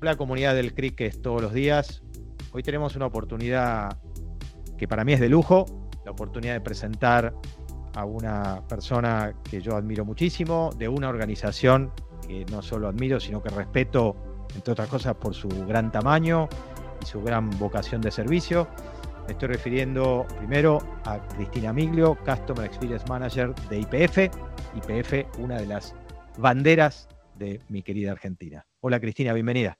la 0.00 0.16
comunidad 0.16 0.54
del 0.54 0.74
CRIC 0.74 0.96
que 0.96 1.06
es 1.06 1.20
todos 1.20 1.42
los 1.42 1.52
días. 1.52 2.02
Hoy 2.52 2.62
tenemos 2.62 2.96
una 2.96 3.06
oportunidad 3.06 3.98
que 4.78 4.88
para 4.88 5.04
mí 5.04 5.12
es 5.12 5.20
de 5.20 5.28
lujo, 5.28 5.66
la 6.04 6.10
oportunidad 6.10 6.54
de 6.54 6.60
presentar 6.60 7.34
a 7.94 8.04
una 8.04 8.62
persona 8.66 9.34
que 9.48 9.60
yo 9.60 9.76
admiro 9.76 10.04
muchísimo, 10.04 10.70
de 10.76 10.88
una 10.88 11.08
organización 11.08 11.92
que 12.26 12.46
no 12.46 12.62
solo 12.62 12.88
admiro, 12.88 13.20
sino 13.20 13.42
que 13.42 13.50
respeto, 13.50 14.16
entre 14.54 14.72
otras 14.72 14.88
cosas, 14.88 15.14
por 15.16 15.34
su 15.34 15.48
gran 15.66 15.92
tamaño 15.92 16.48
y 17.02 17.06
su 17.06 17.22
gran 17.22 17.50
vocación 17.58 18.00
de 18.00 18.10
servicio. 18.10 18.68
Me 19.26 19.32
estoy 19.32 19.48
refiriendo 19.48 20.26
primero 20.38 20.78
a 21.04 21.18
Cristina 21.36 21.72
Miglio, 21.72 22.16
Customer 22.24 22.64
Experience 22.64 23.04
Manager 23.08 23.54
de 23.68 23.80
IPF. 23.80 24.18
IPF, 24.76 25.38
una 25.38 25.56
de 25.56 25.66
las 25.66 25.94
banderas 26.38 27.08
de 27.34 27.60
mi 27.68 27.82
querida 27.82 28.12
Argentina. 28.12 28.64
Hola 28.80 29.00
Cristina, 29.00 29.32
bienvenida. 29.32 29.79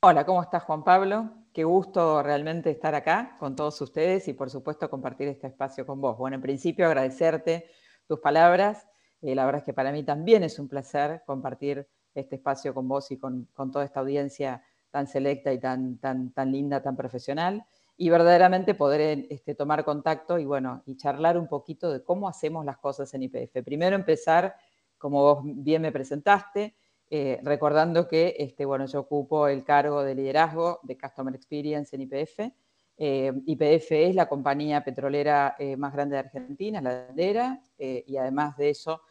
Hola, 0.00 0.26
¿cómo 0.26 0.42
estás 0.42 0.62
Juan 0.64 0.84
Pablo? 0.84 1.30
Qué 1.54 1.64
gusto 1.64 2.22
realmente 2.22 2.70
estar 2.70 2.94
acá 2.94 3.34
con 3.40 3.56
todos 3.56 3.80
ustedes 3.80 4.28
y 4.28 4.34
por 4.34 4.50
supuesto 4.50 4.90
compartir 4.90 5.26
este 5.28 5.46
espacio 5.46 5.86
con 5.86 6.02
vos. 6.02 6.18
Bueno, 6.18 6.36
en 6.36 6.42
principio 6.42 6.86
agradecerte 6.86 7.70
tus 8.06 8.20
palabras. 8.20 8.86
Eh, 9.22 9.34
la 9.34 9.46
verdad 9.46 9.60
es 9.60 9.64
que 9.64 9.72
para 9.72 9.92
mí 9.92 10.04
también 10.04 10.44
es 10.44 10.58
un 10.58 10.68
placer 10.68 11.22
compartir 11.26 11.88
este 12.14 12.36
espacio 12.36 12.74
con 12.74 12.86
vos 12.86 13.10
y 13.10 13.18
con, 13.18 13.48
toda 13.72 13.86
esta 13.86 14.00
audiencia 14.00 14.62
tan 14.90 15.06
selecta 15.06 15.50
y 15.52 15.58
tan, 15.58 15.98
tan, 15.98 16.30
tan 16.30 16.52
linda, 16.52 16.82
tan 16.82 16.94
profesional. 16.94 17.64
Y 17.96 18.10
verdaderamente 18.10 18.74
poder 18.74 19.26
este, 19.30 19.54
tomar 19.54 19.82
contacto 19.82 20.38
y 20.38 20.44
bueno, 20.44 20.82
y 20.84 20.98
charlar 20.98 21.38
un 21.38 21.48
poquito 21.48 21.90
de 21.90 22.04
cómo 22.04 22.28
hacemos 22.28 22.66
las 22.66 22.76
cosas 22.76 23.12
en 23.14 23.22
IPF. 23.22 23.64
Primero 23.64 23.96
empezar, 23.96 24.56
como 24.98 25.22
vos 25.22 25.40
bien 25.42 25.80
me 25.80 25.90
presentaste, 25.90 26.76
eh, 27.08 27.38
recordando 27.42 28.08
que 28.08 28.34
este, 28.38 28.64
bueno, 28.64 28.86
yo 28.86 29.00
ocupo 29.00 29.46
el 29.46 29.62
cargo 29.62 30.02
de 30.02 30.14
liderazgo 30.14 30.80
de 30.82 30.98
Customer 30.98 31.34
Experience 31.34 31.94
en 31.94 32.02
IPF. 32.02 32.52
Eh, 32.98 33.32
IPF 33.46 33.92
es 33.92 34.14
la 34.14 34.28
compañía 34.28 34.82
petrolera 34.82 35.54
eh, 35.58 35.76
más 35.76 35.92
grande 35.92 36.14
de 36.14 36.20
Argentina, 36.20 36.80
la 36.80 37.06
bandera, 37.06 37.60
y 37.78 38.16
además 38.16 38.56
de 38.56 38.70
eso, 38.70 39.02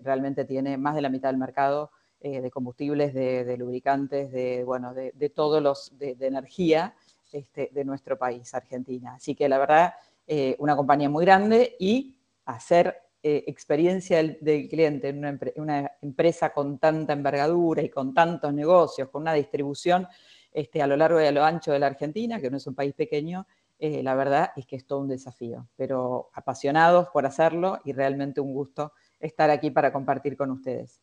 realmente 0.00 0.44
tiene 0.44 0.78
más 0.78 0.94
de 0.94 1.02
la 1.02 1.08
mitad 1.08 1.28
del 1.28 1.38
mercado 1.38 1.90
de 2.20 2.50
combustibles, 2.50 3.12
de, 3.12 3.56
lubricantes, 3.58 4.30
de, 4.30 4.62
bueno, 4.64 4.94
de, 4.94 5.30
todos 5.34 5.60
los 5.60 5.98
de, 5.98 6.16
energía 6.20 6.94
este, 7.32 7.70
de 7.72 7.84
nuestro 7.84 8.16
país, 8.16 8.54
Argentina. 8.54 9.14
Así 9.16 9.34
que 9.34 9.48
la 9.48 9.58
verdad, 9.58 9.94
una 10.58 10.76
compañía 10.76 11.10
muy 11.10 11.24
grande 11.24 11.74
y 11.80 12.16
hacer 12.44 13.05
eh, 13.28 13.42
experiencia 13.48 14.18
del, 14.18 14.68
cliente 14.68 15.08
en 15.08 15.18
una, 15.56 15.90
empresa 16.00 16.52
con 16.52 16.78
tanta 16.78 17.12
envergadura 17.12 17.82
y 17.82 17.88
con 17.88 18.14
tantos 18.14 18.54
negocios, 18.54 19.08
con 19.08 19.22
una 19.22 19.32
distribución 19.32 20.06
este, 20.52 20.80
a 20.80 20.86
lo 20.86 20.96
largo 20.96 21.20
y 21.20 21.24
a 21.24 21.32
lo 21.32 21.42
ancho 21.42 21.72
de 21.72 21.80
la 21.80 21.88
Argentina, 21.88 22.40
que 22.40 22.52
no 22.52 22.58
es 22.58 22.68
un 22.68 22.76
país 22.76 22.94
pequeño, 22.94 23.44
eh, 23.80 24.00
la 24.04 24.14
verdad 24.14 24.52
es 24.54 24.64
que 24.64 24.76
es 24.76 24.86
todo 24.86 25.00
un 25.00 25.08
desafío, 25.08 25.66
pero 25.74 26.30
apasionados 26.34 27.08
por 27.08 27.26
hacerlo 27.26 27.80
y 27.84 27.92
realmente 27.92 28.40
un 28.40 28.52
gusto 28.52 28.92
estar 29.18 29.50
aquí 29.50 29.72
para 29.72 29.92
compartir 29.92 30.36
con 30.36 30.52
ustedes. 30.52 31.00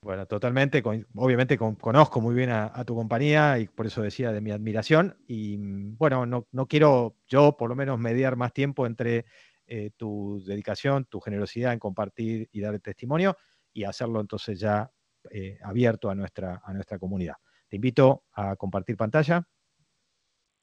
Bueno, 0.00 0.24
totalmente, 0.24 0.82
obviamente 1.14 1.58
conozco 1.58 2.22
muy 2.22 2.34
bien 2.34 2.52
a, 2.52 2.84
tu 2.86 2.94
compañía 2.94 3.58
y 3.58 3.68
por 3.68 3.84
eso 3.84 4.00
decía 4.00 4.32
de 4.32 4.40
mi 4.40 4.50
admiración 4.50 5.18
y 5.26 5.58
mm, 5.58 5.98
bueno, 5.98 6.24
no, 6.24 6.46
no 6.52 6.66
quiero 6.68 7.16
yo 7.26 7.58
por 7.58 7.68
lo 7.68 7.76
menos 7.76 7.98
mediar 7.98 8.34
más 8.36 8.54
tiempo 8.54 8.86
entre 8.86 9.26
eh, 9.66 9.90
tu 9.96 10.42
dedicación, 10.44 11.06
tu 11.06 11.20
generosidad 11.20 11.72
en 11.72 11.78
compartir 11.78 12.48
y 12.52 12.60
dar 12.60 12.78
testimonio 12.80 13.36
y 13.72 13.84
hacerlo 13.84 14.20
entonces 14.20 14.60
ya 14.60 14.90
eh, 15.30 15.58
abierto 15.62 16.10
a 16.10 16.14
nuestra, 16.14 16.60
a 16.64 16.72
nuestra 16.72 16.98
comunidad. 16.98 17.34
Te 17.68 17.76
invito 17.76 18.24
a 18.32 18.56
compartir 18.56 18.96
pantalla. 18.96 19.46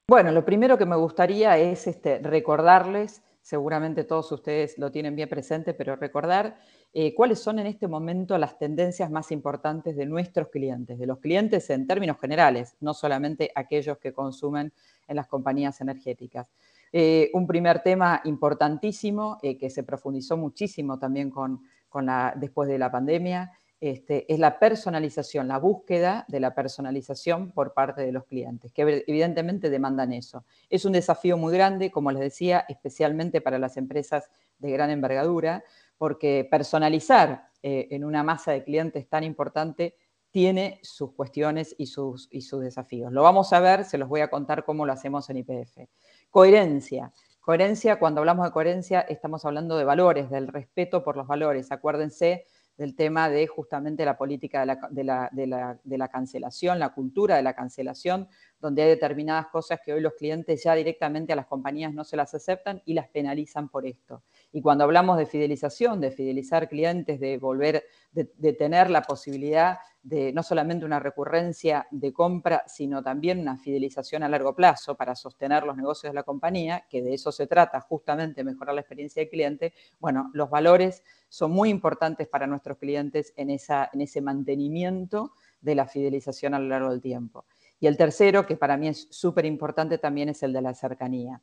Bueno, 0.07 0.31
lo 0.31 0.45
primero 0.45 0.77
que 0.77 0.85
me 0.85 0.95
gustaría 0.95 1.57
es 1.57 1.87
este, 1.87 2.19
recordarles, 2.19 3.23
seguramente 3.41 4.03
todos 4.03 4.31
ustedes 4.31 4.77
lo 4.77 4.91
tienen 4.91 5.15
bien 5.15 5.29
presente, 5.29 5.73
pero 5.73 5.95
recordar 5.95 6.59
eh, 6.93 7.15
cuáles 7.15 7.39
son 7.39 7.59
en 7.59 7.67
este 7.67 7.87
momento 7.87 8.37
las 8.37 8.59
tendencias 8.59 9.09
más 9.09 9.31
importantes 9.31 9.95
de 9.95 10.05
nuestros 10.05 10.49
clientes, 10.49 10.99
de 10.99 11.05
los 11.07 11.19
clientes 11.19 11.69
en 11.69 11.87
términos 11.87 12.19
generales, 12.19 12.75
no 12.81 12.93
solamente 12.93 13.51
aquellos 13.55 13.97
que 13.97 14.13
consumen 14.13 14.73
en 15.07 15.15
las 15.15 15.27
compañías 15.27 15.81
energéticas. 15.81 16.47
Eh, 16.93 17.29
un 17.33 17.47
primer 17.47 17.81
tema 17.81 18.21
importantísimo 18.25 19.37
eh, 19.41 19.57
que 19.57 19.69
se 19.69 19.83
profundizó 19.83 20.35
muchísimo 20.35 20.99
también 20.99 21.29
con, 21.29 21.61
después 22.35 22.67
de 22.67 22.77
la 22.77 22.91
pandemia 22.91 23.51
este, 23.81 24.31
es 24.31 24.37
la 24.37 24.59
personalización, 24.59 25.47
la 25.47 25.57
búsqueda 25.57 26.23
de 26.27 26.39
la 26.39 26.53
personalización 26.53 27.51
por 27.51 27.73
parte 27.73 28.01
de 28.01 28.11
los 28.11 28.25
clientes, 28.25 28.71
que 28.71 29.03
evidentemente 29.07 29.71
demandan 29.71 30.13
eso. 30.13 30.45
Es 30.69 30.85
un 30.85 30.91
desafío 30.91 31.35
muy 31.35 31.51
grande, 31.51 31.89
como 31.89 32.11
les 32.11 32.21
decía, 32.21 32.63
especialmente 32.69 33.41
para 33.41 33.57
las 33.57 33.77
empresas 33.77 34.29
de 34.59 34.69
gran 34.69 34.91
envergadura, 34.91 35.63
porque 35.97 36.47
personalizar 36.49 37.49
eh, 37.63 37.87
en 37.89 38.03
una 38.03 38.21
masa 38.21 38.51
de 38.51 38.63
clientes 38.63 39.09
tan 39.09 39.23
importante 39.23 39.95
tiene 40.29 40.79
sus 40.83 41.13
cuestiones 41.13 41.75
y 41.77 41.87
sus 41.87 42.29
desafíos. 42.29 43.11
Lo 43.11 43.23
vamos 43.23 43.51
a 43.51 43.59
ver, 43.59 43.83
se 43.83 43.97
los 43.97 44.07
voy 44.07 44.21
a 44.21 44.29
contar 44.29 44.63
cómo 44.63 44.85
lo 44.85 44.93
hacemos 44.93 45.29
en 45.29 45.37
IPF. 45.37 45.79
Coherencia. 46.31 47.11
Coherencia, 47.41 47.99
cuando 47.99 48.21
hablamos 48.21 48.45
de 48.45 48.53
coherencia, 48.53 49.01
estamos 49.01 49.43
hablando 49.43 49.77
de 49.77 49.83
valores, 49.83 50.29
del 50.29 50.47
respeto 50.47 51.03
por 51.03 51.17
los 51.17 51.27
valores. 51.27 51.73
Acuérdense 51.73 52.45
del 52.77 52.95
tema 52.95 53.29
de 53.29 53.47
justamente 53.47 54.05
la 54.05 54.17
política 54.17 54.65
de 54.65 55.03
la, 55.03 56.09
cancelación, 56.09 56.79
la 56.79 56.93
cultura 56.93 57.35
de 57.35 57.43
la 57.43 57.53
cancelación, 57.53 58.29
donde 58.61 58.83
hay 58.83 58.89
determinadas 58.89 59.47
cosas 59.47 59.79
que 59.83 59.91
hoy 59.91 60.01
los 60.01 60.13
clientes 60.13 60.63
ya 60.63 60.75
directamente 60.75 61.33
a 61.33 61.35
las 61.35 61.47
compañías 61.47 61.93
no 61.93 62.03
se 62.03 62.15
las 62.15 62.33
aceptan 62.33 62.81
y 62.85 62.93
las 62.93 63.09
penalizan 63.09 63.67
por 63.69 63.85
esto. 63.85 64.23
Y 64.53 64.61
cuando 64.61 64.83
hablamos 64.83 65.17
de 65.17 65.25
fidelización, 65.25 65.99
de 65.99 66.11
fidelizar 66.11 66.69
clientes, 66.69 67.19
de 67.19 67.37
volver, 67.37 67.83
de 68.11 68.53
tener 68.53 68.89
la 68.89 69.01
posibilidad 69.01 69.79
de 70.03 70.33
no 70.33 70.41
solamente 70.41 70.85
una 70.85 70.99
recurrencia 70.99 71.87
de 71.91 72.11
compra, 72.11 72.63
sino 72.67 73.03
también 73.03 73.39
una 73.39 73.57
fidelización 73.57 74.23
a 74.23 74.29
largo 74.29 74.55
plazo 74.55 74.95
para 74.95 75.15
sostener 75.15 75.63
los 75.63 75.77
negocios 75.77 76.11
de 76.11 76.15
la 76.15 76.23
compañía, 76.23 76.85
que 76.89 77.01
de 77.01 77.13
eso 77.13 77.31
se 77.31 77.45
trata, 77.45 77.79
justamente 77.81 78.43
mejorar 78.43 78.73
la 78.73 78.81
experiencia 78.81 79.21
del 79.21 79.29
cliente, 79.29 79.73
bueno, 79.99 80.31
los 80.33 80.49
valores 80.49 81.03
son 81.29 81.51
muy 81.51 81.69
importantes 81.69 82.27
para 82.27 82.47
nuestros 82.47 82.77
clientes 82.77 83.33
en, 83.35 83.51
esa, 83.51 83.89
en 83.93 84.01
ese 84.01 84.21
mantenimiento 84.21 85.33
de 85.61 85.75
la 85.75 85.85
fidelización 85.85 86.55
a 86.55 86.59
lo 86.59 86.67
largo 86.67 86.89
del 86.89 87.01
tiempo. 87.01 87.45
Y 87.81 87.87
el 87.87 87.97
tercero, 87.97 88.45
que 88.45 88.55
para 88.55 88.77
mí 88.77 88.87
es 88.87 89.07
súper 89.11 89.45
importante 89.45 89.97
también, 89.97 90.29
es 90.29 90.41
el 90.43 90.53
de 90.53 90.61
la 90.61 90.73
cercanía. 90.73 91.41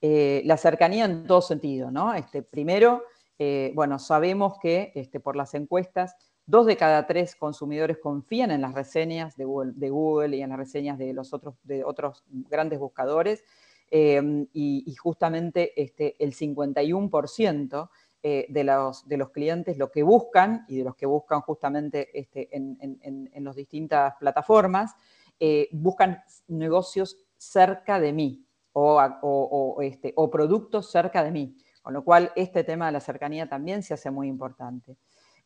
Eh, 0.00 0.42
la 0.44 0.56
cercanía 0.56 1.06
en 1.06 1.26
todo 1.26 1.42
sentido, 1.42 1.90
¿no? 1.90 2.14
Este, 2.14 2.44
primero, 2.44 3.02
eh, 3.40 3.72
bueno, 3.74 3.98
sabemos 3.98 4.60
que 4.60 4.92
este, 4.94 5.18
por 5.18 5.34
las 5.34 5.54
encuestas 5.54 6.14
Dos 6.48 6.64
de 6.64 6.78
cada 6.78 7.06
tres 7.06 7.36
consumidores 7.36 7.98
confían 7.98 8.50
en 8.50 8.62
las 8.62 8.72
reseñas 8.72 9.36
de 9.36 9.44
Google, 9.44 10.34
y 10.34 10.40
en 10.40 10.48
las 10.48 10.58
reseñas 10.58 10.96
de 10.96 11.12
los 11.12 11.34
otros, 11.34 11.56
de 11.62 11.84
otros 11.84 12.24
grandes 12.26 12.78
buscadores. 12.78 13.44
Eh, 13.90 14.46
y, 14.54 14.94
justamente 14.94 15.74
este, 15.76 16.16
el 16.18 16.34
51% 16.34 17.90
eh, 18.22 18.46
de, 18.48 18.64
los, 18.64 19.06
de 19.06 19.16
los 19.18 19.28
clientes 19.28 19.76
lo 19.76 19.90
que 19.90 20.02
buscan 20.02 20.64
y 20.68 20.78
de 20.78 20.84
los 20.84 20.96
que 20.96 21.04
buscan 21.04 21.42
justamente 21.42 22.18
este, 22.18 22.48
en, 22.50 23.30
las 23.44 23.54
distintas 23.54 24.14
plataformas, 24.18 24.94
eh, 25.40 25.68
buscan 25.72 26.22
negocios 26.48 27.16
cerca 27.36 28.00
de 28.00 28.12
mí 28.12 28.44
o, 28.72 29.78
este, 29.82 30.12
o 30.16 30.30
productos 30.30 30.90
cerca 30.90 31.22
de 31.24 31.30
mí. 31.30 31.56
Con 31.82 31.94
lo 31.94 32.04
cual, 32.04 32.32
este 32.36 32.64
tema 32.64 32.86
de 32.86 32.92
la 32.92 33.00
cercanía 33.00 33.48
también 33.48 33.82
se 33.82 33.94
hace 33.94 34.10
muy 34.10 34.28
importante. 34.28 34.96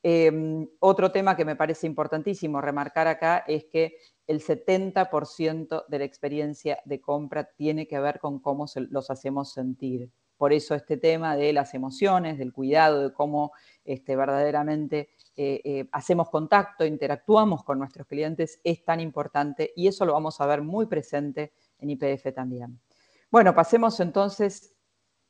Em, 0.03 0.67
otro 0.81 1.13
tema 1.13 1.37
que 1.37 1.45
me 1.45 1.55
parece 1.55 1.87
importantísimo 1.87 2.61
remarcar 2.61 3.07
acá 3.07 3.45
es 3.47 3.67
que 3.67 3.97
el 4.27 4.41
70% 4.41 5.85
de 5.87 5.99
la 5.99 6.05
experiencia 6.05 6.81
de 6.85 7.01
compra 7.01 7.45
tiene 7.45 7.87
que 7.87 8.01
ver 8.01 8.19
con 8.19 8.41
cómo 8.41 8.67
los 8.91 9.11
hacemos 9.11 9.53
sentir. 9.53 10.11
Por 10.37 10.53
eso 10.53 10.75
este 10.75 10.97
tema 10.97 11.37
de 11.37 11.53
las 11.53 11.73
emociones, 11.75 12.37
del 12.39 12.53
cuidado, 12.53 13.09
de 13.09 13.13
cómo 13.13 13.53
este, 13.85 14.17
verdaderamente 14.17 15.11
eh, 15.37 15.61
eh, 15.65 15.89
hacemos 15.93 16.31
contacto, 16.31 16.85
interactuamos 16.85 17.65
con 17.65 17.79
nuestros 17.79 18.07
clientes, 18.07 18.61
es 18.63 18.85
tan 18.85 19.01
importante 19.01 19.73
y 19.75 19.87
eso 19.87 20.05
lo 20.05 20.13
vamos 20.13 20.41
a 20.41 20.47
ver 20.47 20.63
muy 20.63 20.87
presente 20.87 21.53
en 21.79 21.91
IPF 21.91 22.35
también. 22.35 22.81
Bueno, 23.31 23.55
pasemos 23.55 23.99
entonces 24.01 24.75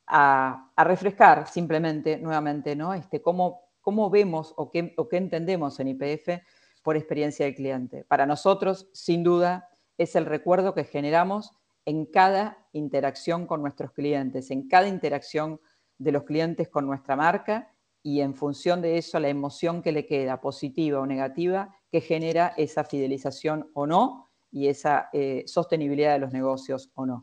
a, 0.07 0.73
refrescar 0.77 1.47
simplemente 1.47 2.19
nuevamente 2.19 2.75
¿no? 2.75 2.93
este, 2.93 3.23
cómo 3.23 3.73
cómo 3.83 4.09
vemos 4.09 4.55
o 4.57 4.71
qué, 4.71 4.95
entendemos 5.11 5.79
en 5.81 5.89
IPF 5.89 6.43
por 6.83 6.97
experiencia 6.97 7.45
del 7.45 7.55
cliente. 7.55 8.05
Para 8.05 8.25
nosotros, 8.25 8.89
sin 8.95 9.23
duda, 9.23 9.69
es 9.99 10.17
el 10.17 10.25
recuerdo 10.25 10.73
que 10.73 10.85
generamos 10.85 11.53
en 11.85 12.07
cada 12.07 12.67
interacción 12.73 13.47
con 13.47 13.61
nuestros 13.61 13.93
clientes, 13.93 14.51
en 14.51 14.69
cada 14.69 14.89
interacción 14.89 15.61
de 15.99 16.13
los 16.13 16.23
clientes 16.23 16.69
con 16.69 16.87
nuestra 16.87 17.17
marca 17.17 17.72
y 18.03 18.21
en 18.21 18.35
función 18.35 18.83
de 18.83 18.99
eso 18.99 19.21
la 19.21 19.29
emoción 19.29 19.83
que 19.83 19.93
le 19.93 20.07
queda, 20.07 20.41
positiva 20.41 21.01
o 21.01 21.07
negativa, 21.07 21.75
que 21.91 22.01
genera 22.01 22.55
esa 22.57 22.85
fidelización 22.85 23.71
o 23.75 23.87
no 23.87 24.31
y 24.51 24.69
esa 24.69 25.09
eh, 25.13 25.45
sostenibilidad 25.47 26.13
de 26.13 26.19
los 26.19 26.33
negocios 26.33 26.91
o 26.95 27.07
no. 27.07 27.23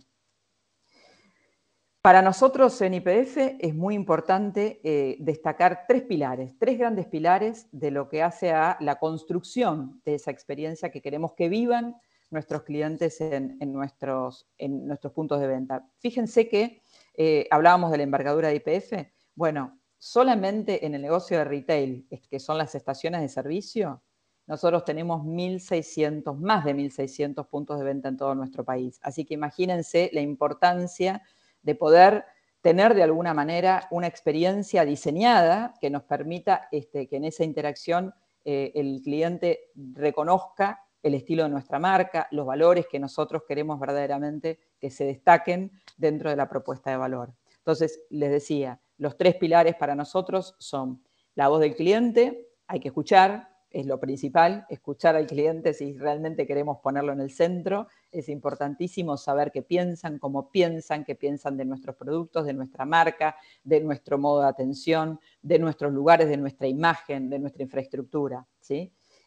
Para 2.02 2.22
nosotros 2.22 2.82
en 2.82 2.94
IPF 2.94 3.58
es 3.60 3.76
muy 3.76 3.94
importante 3.94 4.80
eh, 4.84 5.18
destacar 5.20 5.84
tres 5.86 6.04
pilares, 6.04 6.58
tres 6.58 6.80
grandes 6.80 7.08
pilares 7.08 7.68
de 7.74 7.92
lo 7.92 8.08
que 8.08 8.24
hace 8.24 8.52
a 8.52 8.78
la 8.80 8.98
construcción 9.00 10.02
de 10.06 10.16
esa 10.16 10.32
experiencia 10.32 10.92
que 10.92 11.02
queremos 11.02 11.34
que 11.34 11.50
vivan 11.50 11.98
nuestros 12.32 12.64
clientes 12.64 13.20
en, 13.20 13.58
nuestros, 13.74 14.48
en 14.58 14.88
nuestros, 14.88 15.12
puntos 15.14 15.42
de 15.42 15.48
venta. 15.48 15.90
Fíjense 15.98 16.48
que 16.48 16.82
eh, 17.16 17.48
hablábamos 17.52 17.92
de 17.92 17.98
la 17.98 18.04
embargadura 18.04 18.48
de 18.48 18.56
IPF. 18.56 19.12
Bueno, 19.36 19.79
solamente 20.00 20.86
en 20.86 20.96
el 20.96 21.02
negocio 21.02 21.38
de 21.38 21.44
retail, 21.44 22.08
que 22.30 22.40
son 22.40 22.58
las 22.58 22.74
estaciones 22.74 23.22
de 23.22 23.30
servicio, 23.30 24.02
nosotros 24.48 24.84
tenemos 24.84 25.22
1.600, 25.22 26.36
más 26.38 26.66
de 26.66 26.74
1.600 26.74 27.48
puntos 27.48 27.78
de 27.78 27.86
venta 27.86 28.10
en 28.10 28.18
todo 28.18 28.34
nuestro 28.34 28.66
país. 28.66 29.00
Así 29.04 29.24
que 29.24 29.36
imagínense 29.36 30.10
la 30.12 30.22
importancia 30.22 31.22
de 31.62 31.76
poder 31.76 32.26
tener 32.62 32.96
de 32.96 33.04
alguna 33.04 33.34
manera 33.34 33.88
una 33.92 34.08
experiencia 34.08 34.86
diseñada 34.86 35.76
que 35.80 35.90
nos 35.90 36.04
permita 36.04 36.68
este, 36.72 37.08
que 37.08 37.18
en 37.18 37.26
esa 37.26 37.44
interacción 37.44 38.14
eh, 38.44 38.72
el 38.74 39.02
cliente 39.04 39.70
reconozca 39.76 40.84
el 41.04 41.14
estilo 41.14 41.44
de 41.44 41.50
nuestra 41.50 41.78
marca, 41.78 42.28
los 42.32 42.46
valores 42.46 42.88
que 42.90 43.00
nosotros 43.00 43.44
queremos 43.48 43.80
verdaderamente 43.80 44.60
que 44.80 44.90
se 44.90 45.06
destaquen 45.06 45.72
dentro 45.98 46.30
de 46.30 46.36
la 46.36 46.50
propuesta 46.50 46.90
de 46.90 46.98
valor. 46.98 47.34
Entonces, 47.58 48.02
les 48.10 48.32
decía, 48.32 48.82
los 49.00 49.18
tres 49.18 49.36
pilares 49.36 49.76
para 49.76 49.96
nosotros 49.96 50.56
son 50.60 51.02
la 51.34 51.48
voz 51.48 51.62
del 51.62 51.76
cliente, 51.76 52.50
hay 52.68 52.80
que 52.80 52.90
escuchar, 52.90 53.50
es 53.72 53.86
lo 53.86 54.00
principal, 54.00 54.66
escuchar 54.70 55.16
al 55.16 55.28
cliente 55.28 55.74
si 55.74 55.98
realmente 55.98 56.46
queremos 56.46 56.80
ponerlo 56.80 57.14
en 57.14 57.22
el 57.22 57.32
centro. 57.32 57.88
Es 58.12 58.28
importantísimo 58.28 59.16
saber 59.16 59.52
qué 59.52 59.62
piensan, 59.62 60.18
cómo 60.18 60.52
piensan, 60.52 61.06
qué 61.06 61.16
piensan 61.16 61.56
de 61.56 61.66
nuestros 61.66 61.96
productos, 61.96 62.46
de 62.46 62.54
nuestra 62.54 62.86
marca, 62.86 63.36
de 63.64 63.82
nuestro 63.82 64.18
modo 64.18 64.42
de 64.42 64.48
atención, 64.48 65.20
de 65.42 65.60
nuestros 65.60 65.94
lugares, 65.94 66.30
de 66.30 66.38
nuestra 66.38 66.68
imagen, 66.68 67.30
de 67.30 67.40
nuestra 67.40 67.64
infraestructura. 67.64 68.46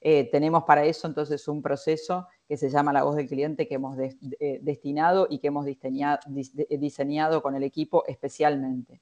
Eh, 0.05 0.29
tenemos 0.33 0.65
para 0.65 0.85
eso 0.85 1.07
entonces 1.07 1.47
un 1.47 1.63
proceso 1.63 2.27
que 2.49 2.57
se 2.57 2.69
llama 2.69 2.93
la 2.93 3.05
voz 3.05 3.15
del 3.15 3.29
cliente 3.29 3.69
que 3.69 3.77
hemos 3.77 3.97
eh, 3.99 4.59
destinado 4.61 5.29
y 5.31 5.39
que 5.39 5.47
hemos 5.47 5.65
diseñado 6.69 7.43
con 7.43 7.55
el 7.55 7.63
equipo 7.63 8.05
especialmente. 8.07 9.01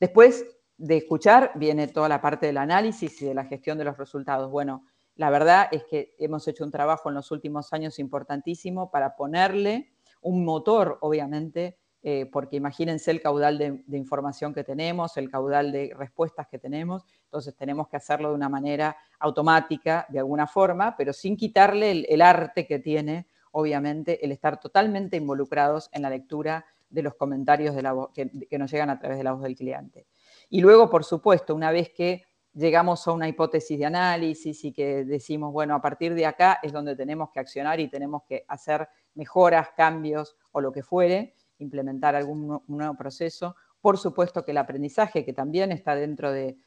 Después, 0.00 0.46
de 0.80 0.96
escuchar 0.96 1.52
viene 1.56 1.88
toda 1.88 2.08
la 2.08 2.22
parte 2.22 2.46
del 2.46 2.56
análisis 2.56 3.20
y 3.20 3.26
de 3.26 3.34
la 3.34 3.44
gestión 3.44 3.76
de 3.76 3.84
los 3.84 3.98
resultados. 3.98 4.50
Bueno, 4.50 4.86
la 5.14 5.28
verdad 5.28 5.68
es 5.70 5.84
que 5.84 6.14
hemos 6.18 6.48
hecho 6.48 6.64
un 6.64 6.70
trabajo 6.70 7.10
en 7.10 7.14
los 7.14 7.30
últimos 7.30 7.74
años 7.74 7.98
importantísimo 7.98 8.90
para 8.90 9.14
ponerle 9.14 9.92
un 10.22 10.42
motor, 10.42 10.96
obviamente, 11.02 11.76
eh, 12.02 12.24
porque 12.32 12.56
imagínense 12.56 13.10
el 13.10 13.20
caudal 13.20 13.58
de, 13.58 13.98
información 13.98 14.54
que 14.54 14.64
tenemos, 14.64 15.18
el 15.18 15.30
caudal 15.30 15.70
de 15.70 15.92
respuestas 15.94 16.48
que 16.48 16.58
tenemos, 16.58 17.04
entonces 17.24 17.54
tenemos 17.54 17.88
que 17.88 17.98
hacerlo 17.98 18.30
de 18.30 18.36
una 18.36 18.48
manera 18.48 18.96
automática, 19.18 20.06
de 20.08 20.18
alguna 20.18 20.46
forma, 20.46 20.96
pero 20.96 21.12
sin 21.12 21.36
quitarle 21.36 22.06
el, 22.08 22.22
arte 22.22 22.66
que 22.66 22.78
tiene, 22.78 23.26
obviamente, 23.52 24.24
el 24.24 24.32
estar 24.32 24.58
totalmente 24.58 25.18
involucrados 25.18 25.90
en 25.92 26.00
la 26.00 26.08
lectura 26.08 26.64
de 26.90 27.02
los 27.02 27.14
comentarios 27.14 27.74
de 27.74 27.82
la 27.82 27.94
que 28.14 28.58
nos 28.58 28.70
llegan 28.70 28.90
a 28.90 28.98
través 28.98 29.16
de 29.16 29.24
la 29.24 29.32
voz 29.32 29.42
del 29.42 29.56
cliente. 29.56 30.06
Y 30.48 30.60
luego, 30.60 30.90
por 30.90 31.04
supuesto, 31.04 31.54
una 31.54 31.70
vez 31.70 31.90
que 31.90 32.24
llegamos 32.52 33.06
a 33.06 33.12
una 33.12 33.28
hipótesis 33.28 33.78
de 33.78 33.86
análisis 33.86 34.64
y 34.64 34.72
que 34.72 35.04
decimos, 35.04 35.52
bueno, 35.52 35.74
a 35.74 35.80
partir 35.80 36.14
de 36.14 36.26
acá 36.26 36.58
es 36.62 36.72
donde 36.72 36.96
tenemos 36.96 37.30
que 37.30 37.40
accionar 37.40 37.80
y 37.80 37.88
tenemos 37.88 38.24
que 38.24 38.44
hacer 38.48 38.88
mejoras, 39.14 39.68
cambios 39.76 40.36
o 40.52 40.60
lo 40.60 40.72
que 40.72 40.82
fuere, 40.82 41.34
implementar 41.58 42.16
algún 42.16 42.62
nuevo 42.66 42.94
proceso. 42.94 43.54
Por 43.80 43.98
supuesto 43.98 44.44
que 44.44 44.50
el 44.50 44.58
aprendizaje, 44.58 45.24
que 45.24 45.32
también 45.32 45.72
está 45.72 45.94
dentro 45.94 46.32
de, 46.32 46.58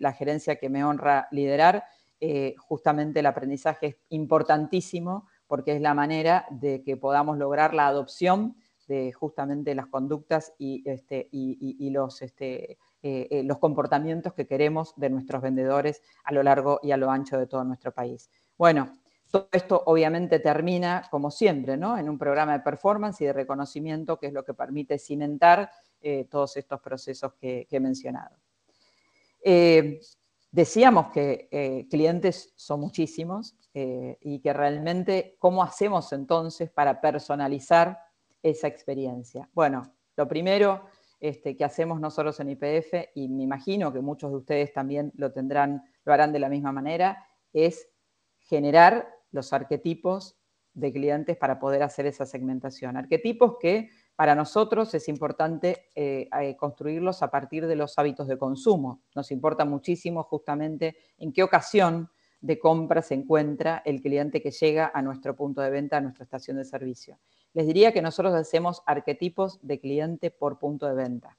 la 0.00 0.12
gerencia 0.12 0.56
que 0.56 0.68
me 0.68 0.84
honra 0.84 1.28
liderar, 1.30 1.84
eh, 2.18 2.56
justamente 2.58 3.20
el 3.20 3.26
aprendizaje 3.26 3.86
es 3.86 3.96
importantísimo 4.08 5.28
porque 5.46 5.76
es 5.76 5.80
la 5.80 5.94
manera 5.94 6.44
de 6.50 6.82
que 6.82 6.96
podamos 6.96 7.38
lograr 7.38 7.72
la 7.72 7.86
adopción 7.86 8.56
de 8.90 9.12
justamente 9.12 9.72
las 9.76 9.86
conductas 9.86 10.52
y, 10.58 10.82
este, 10.84 11.28
los, 11.32 12.22
este, 12.22 12.72
eh, 13.02 13.28
eh, 13.30 13.42
los 13.44 13.58
comportamientos 13.58 14.34
que 14.34 14.48
queremos 14.48 14.94
de 14.96 15.10
nuestros 15.10 15.40
vendedores 15.42 16.02
a 16.24 16.32
lo 16.32 16.42
largo 16.42 16.80
y 16.82 16.90
a 16.90 16.96
lo 16.96 17.08
ancho 17.08 17.38
de 17.38 17.46
todo 17.46 17.62
nuestro 17.62 17.92
país. 17.92 18.28
Bueno, 18.58 18.98
todo 19.30 19.48
esto 19.52 19.80
obviamente 19.86 20.40
termina, 20.40 21.06
como 21.08 21.30
siempre, 21.30 21.76
¿no? 21.76 21.96
en 21.96 22.08
un 22.08 22.18
programa 22.18 22.54
de 22.54 22.64
performance 22.64 23.20
y 23.20 23.26
de 23.26 23.32
reconocimiento, 23.32 24.18
que 24.18 24.26
es 24.26 24.32
lo 24.32 24.44
que 24.44 24.54
permite 24.54 24.98
cimentar 24.98 25.70
eh, 26.02 26.24
todos 26.28 26.56
estos 26.56 26.80
procesos 26.80 27.34
que, 27.34 27.68
he 27.70 27.78
mencionado. 27.78 28.36
decíamos 30.50 31.12
que 31.12 31.86
clientes 31.88 32.52
son 32.56 32.80
muchísimos 32.80 33.54
y 33.72 34.40
que 34.40 34.52
realmente, 34.52 35.36
¿cómo 35.38 35.62
hacemos 35.62 36.12
entonces 36.12 36.70
para 36.70 37.00
personalizar 37.00 38.09
esa 38.42 38.66
experiencia? 38.66 39.48
Bueno, 39.52 39.94
lo 40.16 40.28
primero 40.28 40.84
este, 41.20 41.54
que 41.56 41.64
hacemos 41.64 42.00
nosotros 42.00 42.40
en 42.40 42.50
IPF, 42.50 43.10
y 43.14 43.28
me 43.28 43.42
imagino 43.42 43.92
que 43.92 44.00
muchos 44.00 44.30
de 44.30 44.36
ustedes 44.38 44.72
también 44.72 45.12
lo 45.16 45.32
tendrán, 45.32 45.82
lo 46.04 46.12
harán 46.12 46.32
de 46.32 46.38
la 46.38 46.48
misma 46.48 46.72
manera, 46.72 47.26
es 47.52 47.88
generar 48.38 49.08
los 49.30 49.52
arquetipos 49.52 50.36
de 50.72 50.92
clientes 50.92 51.36
para 51.36 51.58
poder 51.58 51.82
hacer 51.82 52.06
esa 52.06 52.24
segmentación. 52.24 52.96
Arquetipos 52.96 53.56
que 53.60 53.90
para 54.16 54.34
nosotros 54.34 54.94
es 54.94 55.08
importante 55.08 55.88
eh, 55.94 56.28
eh, 56.40 56.56
construirlos 56.56 57.22
a 57.22 57.30
partir 57.30 57.66
de 57.66 57.76
los 57.76 57.98
hábitos 57.98 58.28
de 58.28 58.38
consumo. 58.38 59.02
Nos 59.14 59.30
importa 59.30 59.64
muchísimo 59.64 60.22
justamente 60.22 60.96
en 61.18 61.32
qué 61.32 61.42
ocasión 61.42 62.10
de 62.40 62.58
compra 62.58 63.02
se 63.02 63.14
encuentra 63.14 63.82
el 63.84 64.00
cliente 64.00 64.40
que 64.40 64.50
llega 64.50 64.90
a 64.94 65.02
nuestro 65.02 65.36
punto 65.36 65.60
de 65.60 65.70
venta, 65.70 65.98
a 65.98 66.00
nuestra 66.00 66.24
estación 66.24 66.56
de 66.56 66.64
servicio 66.64 67.18
les 67.52 67.66
diría 67.66 67.92
que 67.92 68.02
nosotros 68.02 68.34
hacemos 68.34 68.82
arquetipos 68.86 69.58
de 69.62 69.80
cliente 69.80 70.30
por 70.30 70.58
punto 70.58 70.86
de 70.86 70.94
venta, 70.94 71.36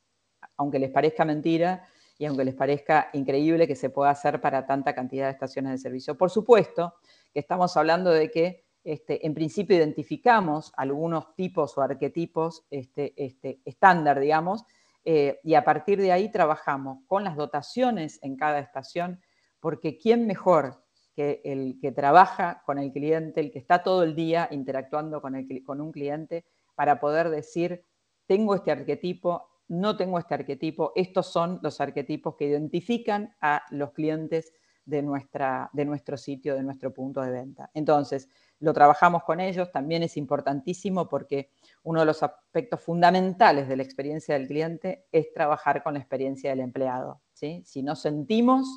aunque 0.58 0.80
les 0.80 0.90
parezca 0.90 1.26
mentira 1.26 1.88
y 2.18 2.26
aunque 2.26 2.46
les 2.46 2.54
parezca 2.54 3.10
increíble 3.14 3.68
que 3.68 3.76
se 3.76 3.90
pueda 3.90 4.12
hacer 4.12 4.42
para 4.42 4.66
tanta 4.66 4.94
cantidad 4.94 5.26
de 5.26 5.32
estaciones 5.32 5.72
de 5.72 5.78
servicio. 5.78 6.18
Por 6.18 6.30
supuesto 6.30 6.96
que 7.34 7.40
estamos 7.40 7.76
hablando 7.78 8.12
de 8.12 8.30
que 8.30 8.66
este, 8.84 9.26
en 9.26 9.34
principio 9.34 9.76
identificamos 9.78 10.74
algunos 10.76 11.36
tipos 11.36 11.78
o 11.78 11.82
arquetipos 11.82 12.66
este, 12.70 13.14
este, 13.16 13.62
estándar, 13.66 14.20
digamos, 14.20 14.66
eh, 15.04 15.40
y 15.44 15.56
a 15.56 15.64
partir 15.64 16.00
de 16.00 16.12
ahí 16.12 16.32
trabajamos 16.32 17.00
con 17.08 17.24
las 17.24 17.36
dotaciones 17.36 18.20
en 18.22 18.36
cada 18.36 18.60
estación, 18.60 19.22
porque 19.60 19.98
¿quién 19.98 20.28
mejor 20.28 20.81
que 21.14 21.42
el 21.44 21.78
que 21.80 21.92
trabaja 21.92 22.64
con 22.66 22.80
el 22.80 22.92
cliente, 22.92 23.42
el 23.42 23.52
que 23.52 23.60
está 23.60 23.84
todo 23.84 24.04
el 24.04 24.16
día 24.16 24.48
interactuando 24.52 25.22
con, 25.22 25.36
con 25.66 25.82
un 25.82 25.92
cliente, 25.92 26.46
para 26.76 27.00
poder 27.00 27.30
decir, 27.30 27.86
tengo 28.26 28.56
este 28.56 28.72
arquetipo, 28.72 29.50
no 29.68 29.98
tengo 29.98 30.20
este 30.20 30.34
arquetipo, 30.34 30.92
estos 30.96 31.28
son 31.28 31.60
los 31.62 31.80
arquetipos 31.82 32.36
que 32.36 32.46
identifican 32.46 33.36
a 33.42 33.64
los 33.72 33.92
clientes 33.92 34.54
de, 34.86 35.02
nuestra, 35.02 35.70
de 35.74 35.86
nuestro 35.86 36.18
sitio, 36.18 36.56
de 36.56 36.64
nuestro 36.64 36.94
punto 36.94 37.22
de 37.22 37.32
venta. 37.32 37.70
Entonces, 37.74 38.30
lo 38.60 38.74
trabajamos 38.74 39.24
con 39.24 39.40
ellos, 39.40 39.72
también 39.72 40.04
es 40.04 40.18
importantísimo 40.18 41.08
porque 41.08 41.52
uno 41.84 42.02
de 42.02 42.06
los 42.06 42.24
aspectos 42.24 42.82
fundamentales 42.82 43.68
de 43.68 43.78
la 43.78 43.84
experiencia 43.84 44.38
del 44.38 44.48
cliente 44.48 45.06
es 45.12 45.32
trabajar 45.34 45.84
con 45.84 45.94
la 45.94 46.00
experiencia 46.00 46.50
del 46.50 46.60
empleado. 46.60 47.22
¿sí? 47.34 47.64
Si 47.66 47.84
no 47.84 47.96
sentimos 47.96 48.68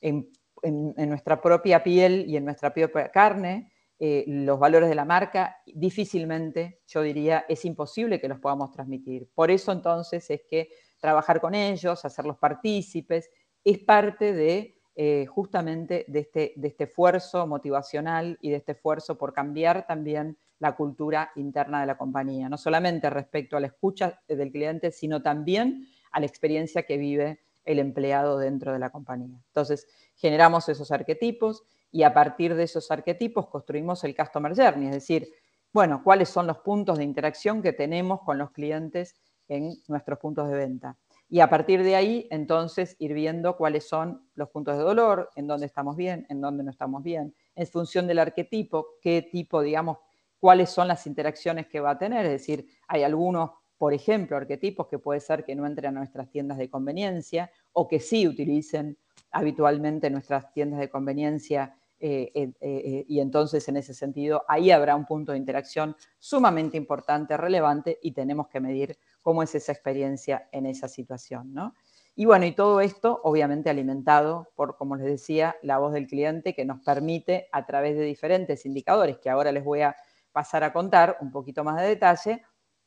en 0.00 0.30
en, 0.62 1.08
nuestra 1.08 1.40
propia 1.40 1.82
piel 1.82 2.24
y 2.28 2.36
en 2.36 2.44
nuestra 2.44 2.72
propia 2.72 3.10
carne 3.10 3.72
eh, 3.98 4.24
los 4.26 4.58
valores 4.58 4.88
de 4.88 4.94
la 4.94 5.04
marca, 5.04 5.58
difícilmente, 5.66 6.80
yo 6.86 7.02
diría, 7.02 7.44
es 7.48 7.64
imposible 7.64 8.18
que 8.18 8.28
los 8.28 8.38
podamos 8.38 8.72
transmitir. 8.72 9.28
Por 9.34 9.50
eso 9.50 9.72
entonces 9.72 10.30
es 10.30 10.42
que 10.48 10.70
trabajar 10.98 11.40
con 11.40 11.54
ellos, 11.54 12.04
hacerlos 12.04 12.38
partícipes, 12.38 13.30
es 13.62 13.78
parte 13.78 14.32
de 14.32 14.80
eh, 14.96 15.26
justamente 15.26 16.04
de 16.08 16.20
este, 16.20 16.52
de 16.56 16.68
este 16.68 16.84
esfuerzo 16.84 17.46
motivacional 17.46 18.38
y 18.40 18.50
de 18.50 18.56
este 18.56 18.72
esfuerzo 18.72 19.18
por 19.18 19.32
cambiar 19.32 19.86
también 19.86 20.38
la 20.58 20.76
cultura 20.76 21.30
interna 21.36 21.80
de 21.80 21.86
la 21.86 21.96
compañía, 21.96 22.48
no 22.48 22.58
solamente 22.58 23.08
respecto 23.08 23.56
a 23.56 23.60
la 23.60 23.68
escucha 23.68 24.20
del 24.28 24.50
cliente, 24.50 24.90
sino 24.90 25.22
también 25.22 25.86
a 26.12 26.20
la 26.20 26.26
experiencia 26.26 26.82
que 26.82 26.98
vive 26.98 27.40
el 27.64 27.78
empleado 27.78 28.38
dentro 28.38 28.72
de 28.72 28.78
la 28.78 28.90
compañía. 28.90 29.38
Entonces, 29.48 29.86
generamos 30.16 30.68
esos 30.68 30.90
arquetipos 30.90 31.62
y 31.90 32.02
a 32.02 32.14
partir 32.14 32.54
de 32.54 32.64
esos 32.64 32.90
arquetipos 32.90 33.48
construimos 33.48 34.04
el 34.04 34.16
Customer 34.16 34.54
Journey, 34.54 34.88
es 34.88 34.94
decir, 34.94 35.28
bueno, 35.72 36.02
cuáles 36.02 36.28
son 36.28 36.46
los 36.46 36.58
puntos 36.58 36.98
de 36.98 37.04
interacción 37.04 37.62
que 37.62 37.72
tenemos 37.72 38.22
con 38.22 38.38
los 38.38 38.50
clientes 38.50 39.14
en 39.48 39.74
nuestros 39.88 40.18
puntos 40.18 40.48
de 40.48 40.56
venta. 40.56 40.98
Y 41.28 41.40
a 41.40 41.48
partir 41.48 41.84
de 41.84 41.94
ahí, 41.94 42.26
entonces, 42.30 42.96
ir 42.98 43.14
viendo 43.14 43.56
cuáles 43.56 43.88
son 43.88 44.28
los 44.34 44.48
puntos 44.48 44.76
de 44.76 44.82
dolor, 44.82 45.30
en 45.36 45.46
dónde 45.46 45.66
estamos 45.66 45.96
bien, 45.96 46.26
en 46.28 46.40
dónde 46.40 46.64
no 46.64 46.70
estamos 46.70 47.04
bien, 47.04 47.34
en 47.54 47.66
función 47.68 48.08
del 48.08 48.18
arquetipo, 48.18 48.98
qué 49.00 49.22
tipo, 49.22 49.62
digamos, 49.62 49.98
cuáles 50.40 50.70
son 50.70 50.88
las 50.88 51.06
interacciones 51.06 51.68
que 51.68 51.78
va 51.78 51.90
a 51.90 51.98
tener, 51.98 52.26
es 52.26 52.32
decir, 52.32 52.66
hay 52.88 53.04
algunos, 53.04 53.50
por 53.80 53.94
ejemplo, 53.94 54.36
arquetipos 54.36 54.88
que 54.88 54.98
puede 54.98 55.20
ser 55.20 55.42
que 55.42 55.54
no 55.54 55.64
entren 55.64 55.96
a 55.96 56.00
nuestras 56.00 56.30
tiendas 56.30 56.58
de 56.58 56.68
conveniencia 56.68 57.50
o 57.72 57.88
que 57.88 57.98
sí 57.98 58.28
utilicen 58.28 58.98
habitualmente 59.30 60.10
nuestras 60.10 60.52
tiendas 60.52 60.80
de 60.80 60.90
conveniencia 60.90 61.74
eh, 61.98 62.30
eh, 62.34 62.52
eh, 62.60 63.04
y 63.08 63.20
entonces 63.20 63.66
en 63.70 63.78
ese 63.78 63.94
sentido 63.94 64.44
ahí 64.48 64.70
habrá 64.70 64.94
un 64.94 65.06
punto 65.06 65.32
de 65.32 65.38
interacción 65.38 65.96
sumamente 66.18 66.76
importante, 66.76 67.38
relevante 67.38 67.98
y 68.02 68.12
tenemos 68.12 68.48
que 68.48 68.60
medir 68.60 68.98
cómo 69.22 69.42
es 69.42 69.54
esa 69.54 69.72
experiencia 69.72 70.46
en 70.52 70.66
esa 70.66 70.86
situación. 70.86 71.54
¿no? 71.54 71.74
Y 72.14 72.26
bueno, 72.26 72.44
y 72.44 72.52
todo 72.52 72.82
esto 72.82 73.22
obviamente 73.24 73.70
alimentado 73.70 74.50
por, 74.56 74.76
como 74.76 74.96
les 74.96 75.06
decía, 75.06 75.56
la 75.62 75.78
voz 75.78 75.94
del 75.94 76.06
cliente 76.06 76.54
que 76.54 76.66
nos 76.66 76.84
permite 76.84 77.48
a 77.50 77.64
través 77.64 77.96
de 77.96 78.04
diferentes 78.04 78.66
indicadores 78.66 79.16
que 79.16 79.30
ahora 79.30 79.52
les 79.52 79.64
voy 79.64 79.80
a 79.80 79.96
pasar 80.32 80.64
a 80.64 80.72
contar 80.72 81.16
un 81.20 81.30
poquito 81.30 81.64
más 81.64 81.80
de 81.80 81.88
detalle, 81.88 82.42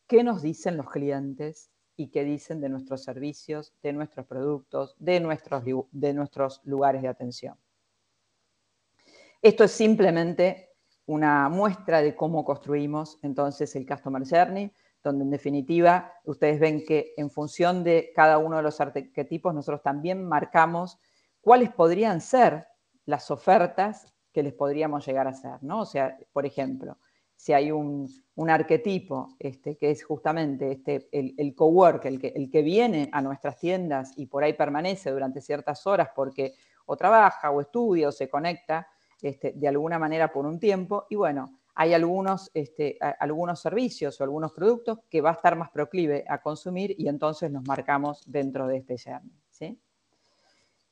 qué 0.07 0.23
nos 0.23 0.41
dicen 0.41 0.77
los 0.77 0.89
clientes 0.89 1.69
y 1.95 2.07
qué 2.07 2.23
dicen 2.23 2.59
de 2.61 2.69
nuestros 2.69 3.03
servicios, 3.03 3.73
de 3.81 3.93
nuestros 3.93 4.25
productos, 4.25 4.95
de 4.99 5.19
nuestros, 5.19 5.63
de 5.91 6.13
nuestros 6.13 6.61
lugares 6.63 7.01
de 7.01 7.07
atención. 7.07 7.57
Esto 9.41 9.65
es 9.65 9.71
simplemente 9.71 10.69
una 11.05 11.49
muestra 11.49 12.01
de 12.01 12.15
cómo 12.15 12.45
construimos 12.45 13.19
entonces 13.21 13.75
el 13.75 13.85
Customer 13.85 14.23
Journey, 14.25 14.71
donde 15.03 15.25
en 15.25 15.31
definitiva 15.31 16.13
ustedes 16.23 16.59
ven 16.59 16.85
que 16.85 17.13
en 17.17 17.29
función 17.29 17.83
de 17.83 18.13
cada 18.15 18.37
uno 18.37 18.57
de 18.57 18.63
los 18.63 18.79
arquetipos 18.79 19.53
nosotros 19.53 19.83
también 19.83 20.23
marcamos 20.25 20.97
cuáles 21.41 21.71
podrían 21.71 22.21
ser 22.21 22.67
las 23.05 23.29
ofertas 23.29 24.13
que 24.31 24.43
les 24.43 24.53
podríamos 24.53 25.05
llegar 25.05 25.27
a 25.27 25.31
hacer, 25.31 25.61
¿no? 25.61 25.81
O 25.81 25.85
sea, 25.85 26.17
por 26.31 26.45
ejemplo, 26.45 26.97
si 27.43 27.51
hay 27.51 27.71
un, 27.71 28.07
arquetipo 28.47 29.35
este, 29.37 29.75
que 29.75 29.91
es 29.91 30.01
justamente 30.05 30.71
este, 30.71 31.09
el, 31.11 31.35
el 31.37 31.53
cowork, 31.53 32.05
el 32.05 32.17
que, 32.49 32.61
viene 32.61 33.09
a 33.11 33.21
nuestras 33.21 33.59
tiendas 33.59 34.13
y 34.15 34.27
por 34.27 34.45
ahí 34.45 34.53
permanece 34.53 35.11
durante 35.11 35.41
ciertas 35.41 35.85
horas 35.85 36.07
porque 36.15 36.53
o 36.85 36.95
trabaja 36.95 37.51
o 37.51 37.59
estudia 37.59 38.07
o 38.07 38.13
se 38.13 38.29
conecta, 38.29 38.87
este, 39.21 39.51
de 39.51 39.67
alguna 39.67 39.99
manera 39.99 40.31
por 40.31 40.45
un 40.45 40.57
tiempo. 40.57 41.05
Y 41.09 41.15
bueno, 41.17 41.59
hay 41.75 41.93
algunos, 41.93 42.49
servicios 43.55 44.21
o 44.21 44.23
algunos 44.23 44.53
productos 44.53 44.99
que 45.09 45.19
va 45.19 45.31
a 45.31 45.33
estar 45.33 45.57
más 45.57 45.69
proclive 45.69 46.23
a 46.29 46.41
consumir 46.41 46.95
y 46.97 47.09
entonces 47.09 47.51
nos 47.51 47.67
marcamos 47.67 48.23
dentro 48.25 48.67
de 48.67 48.77
este 48.77 48.95
journey. 48.97 49.37
¿sí? 49.49 49.81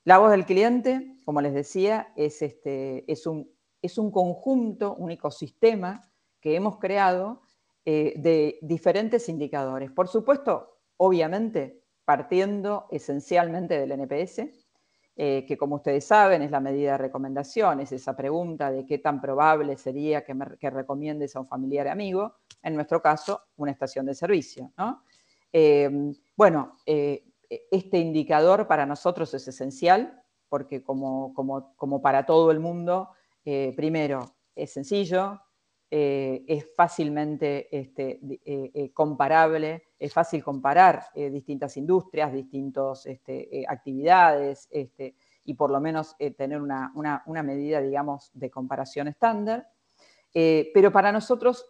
La 0.04 0.18
voz 0.18 0.32
del 0.32 0.46
cliente, 0.46 1.16
como 1.24 1.40
les 1.40 1.54
decía, 1.54 2.12
es 2.18 3.26
un 3.26 4.12
conjunto, 4.12 4.96
un 4.96 5.12
ecosistema 5.12 6.11
que 6.42 6.56
hemos 6.56 6.78
creado 6.78 7.42
eh, 7.86 8.14
de 8.18 8.60
diferentes 8.62 9.30
indicadores. 9.30 9.92
Por 9.92 10.08
supuesto, 10.08 10.82
obviamente, 10.98 11.84
partiendo 12.04 12.88
esencialmente 12.92 13.80
del 13.80 13.92
NPS, 13.92 14.50
eh, 15.16 15.46
que 15.48 15.58
como 15.58 15.76
ustedes 15.76 16.06
saben 16.06 16.42
es 16.42 16.52
la 16.52 16.60
medida 16.60 16.94
de 16.94 16.98
recomendación, 16.98 17.80
es 17.80 17.92
esa 17.92 18.16
pregunta 18.16 18.72
de 18.72 18.86
qué 18.86 18.98
tan 18.98 19.22
probable 19.22 19.78
sería 19.78 20.24
que, 20.24 20.34
recomiendes 20.70 21.36
a 21.36 21.40
un 21.40 21.48
familiar 21.48 21.88
amigo, 21.88 22.36
en 22.62 22.76
nuestro 22.76 23.02
caso, 23.02 23.42
una 23.58 23.72
estación 23.72 24.06
de 24.06 24.16
servicio. 24.16 24.72
Em, 25.52 26.14
bueno, 26.36 26.78
eh, 26.86 27.24
este 27.50 27.98
indicador 27.98 28.68
para 28.68 28.86
nosotros 28.86 29.34
es 29.34 29.48
esencial 29.48 30.24
porque 30.50 30.84
como, 30.84 31.34
para 32.02 32.26
todo 32.26 32.52
el 32.52 32.60
mundo, 32.60 33.10
primero, 33.44 34.36
es 34.56 34.72
sencillo, 34.74 35.40
es 35.94 36.74
fácilmente 36.74 37.68
este, 37.78 38.22
comparable, 38.94 39.84
es 40.02 40.14
fácil 40.14 40.44
comparar 40.44 41.06
eh, 41.14 41.30
distintas 41.30 41.78
industrias, 41.78 42.34
distintas 42.34 43.06
este, 43.06 43.60
eh, 43.60 43.66
actividades 43.68 44.68
este, 44.72 45.16
y 45.46 45.54
por 45.54 45.70
lo 45.70 45.80
menos 45.80 46.16
eh, 46.18 46.32
tener 46.32 46.60
una, 46.60 47.24
medida, 47.44 47.80
digamos, 47.82 48.32
de 48.34 48.50
comparación 48.50 49.10
estándar. 49.10 49.70
pero 50.34 50.92
para 50.92 51.12
nosotros 51.12 51.68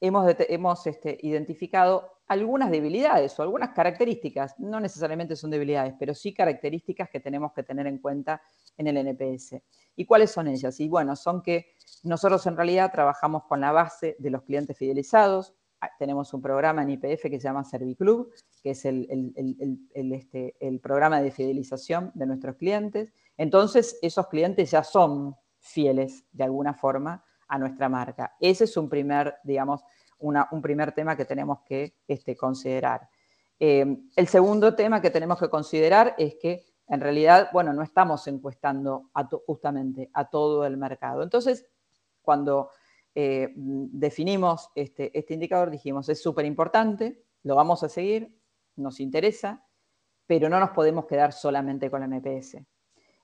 hemos, 0.00 0.34
hemos 0.48 0.86
este, 0.88 1.16
identificado 1.22 2.19
algunas 2.30 2.70
debilidades 2.70 3.38
o 3.38 3.42
algunas 3.42 3.70
características, 3.70 4.58
no 4.58 4.80
necesariamente 4.80 5.36
son 5.36 5.50
debilidades, 5.50 5.94
pero 5.98 6.14
sí 6.14 6.32
características 6.32 7.10
que 7.10 7.20
tenemos 7.20 7.52
que 7.52 7.62
tener 7.62 7.86
en 7.86 7.98
cuenta 7.98 8.40
en 8.76 8.86
el 8.86 8.96
NPS. 8.96 9.62
¿Y 9.96 10.06
cuáles 10.06 10.30
son 10.30 10.48
ellas? 10.48 10.80
Y 10.80 10.88
bueno, 10.88 11.16
son 11.16 11.42
que 11.42 11.74
nosotros 12.04 12.46
en 12.46 12.56
realidad 12.56 12.90
trabajamos 12.90 13.44
con 13.44 13.60
la 13.60 13.72
base 13.72 14.16
de 14.18 14.30
los 14.30 14.42
clientes 14.42 14.76
fidelizados, 14.76 15.54
Ah, 15.82 15.90
tenemos 15.98 16.34
un 16.34 16.42
programa 16.42 16.82
en 16.82 16.90
IPF 16.90 17.22
que 17.22 17.40
se 17.40 17.44
llama 17.48 17.64
Serviclub, 17.64 18.30
que 18.62 18.70
es 18.70 18.84
este, 18.84 20.54
el, 20.60 20.80
programa 20.80 21.22
de 21.22 21.30
fidelización 21.30 22.12
de 22.14 22.26
nuestros 22.26 22.56
clientes. 22.56 23.14
Entonces, 23.38 23.98
esos 24.02 24.26
clientes 24.26 24.70
ya 24.70 24.84
son 24.84 25.34
fieles 25.58 26.26
de 26.32 26.44
alguna 26.44 26.74
forma 26.74 27.24
a 27.48 27.58
nuestra 27.58 27.88
marca. 27.88 28.36
Ese 28.40 28.64
es 28.64 28.76
un 28.76 28.90
primer, 28.90 29.36
digamos, 29.42 29.82
un 30.20 30.62
primer 30.62 30.92
tema 30.92 31.16
que 31.16 31.24
tenemos 31.24 31.60
que 31.66 31.94
este, 32.06 32.36
considerar. 32.36 33.08
Eh, 33.58 33.98
el 34.16 34.28
segundo 34.28 34.74
tema 34.74 35.02
que 35.02 35.10
tenemos 35.10 35.38
que 35.38 35.50
considerar 35.50 36.14
es 36.16 36.36
que 36.36 36.64
en 36.90 37.00
realidad, 37.00 37.50
bueno, 37.52 37.72
no 37.72 37.82
estamos 37.82 38.26
encuestando 38.26 39.10
justamente 39.46 40.10
a 40.12 40.28
todo 40.28 40.66
el 40.66 40.76
mercado. 40.76 41.22
Entonces, 41.22 41.64
cuando 42.20 42.70
eh, 43.14 43.52
definimos 43.54 44.70
este, 44.74 45.16
este, 45.16 45.34
indicador, 45.34 45.70
dijimos, 45.70 46.08
es 46.08 46.20
súper 46.20 46.44
importante, 46.46 47.22
lo 47.44 47.54
vamos 47.54 47.84
a 47.84 47.88
seguir, 47.88 48.36
nos 48.74 48.98
interesa, 48.98 49.64
pero 50.26 50.48
no 50.48 50.58
nos 50.58 50.70
podemos 50.70 51.06
quedar 51.06 51.32
solamente 51.32 51.90
con 51.90 52.00
la 52.00 52.06
NPS. 52.06 52.58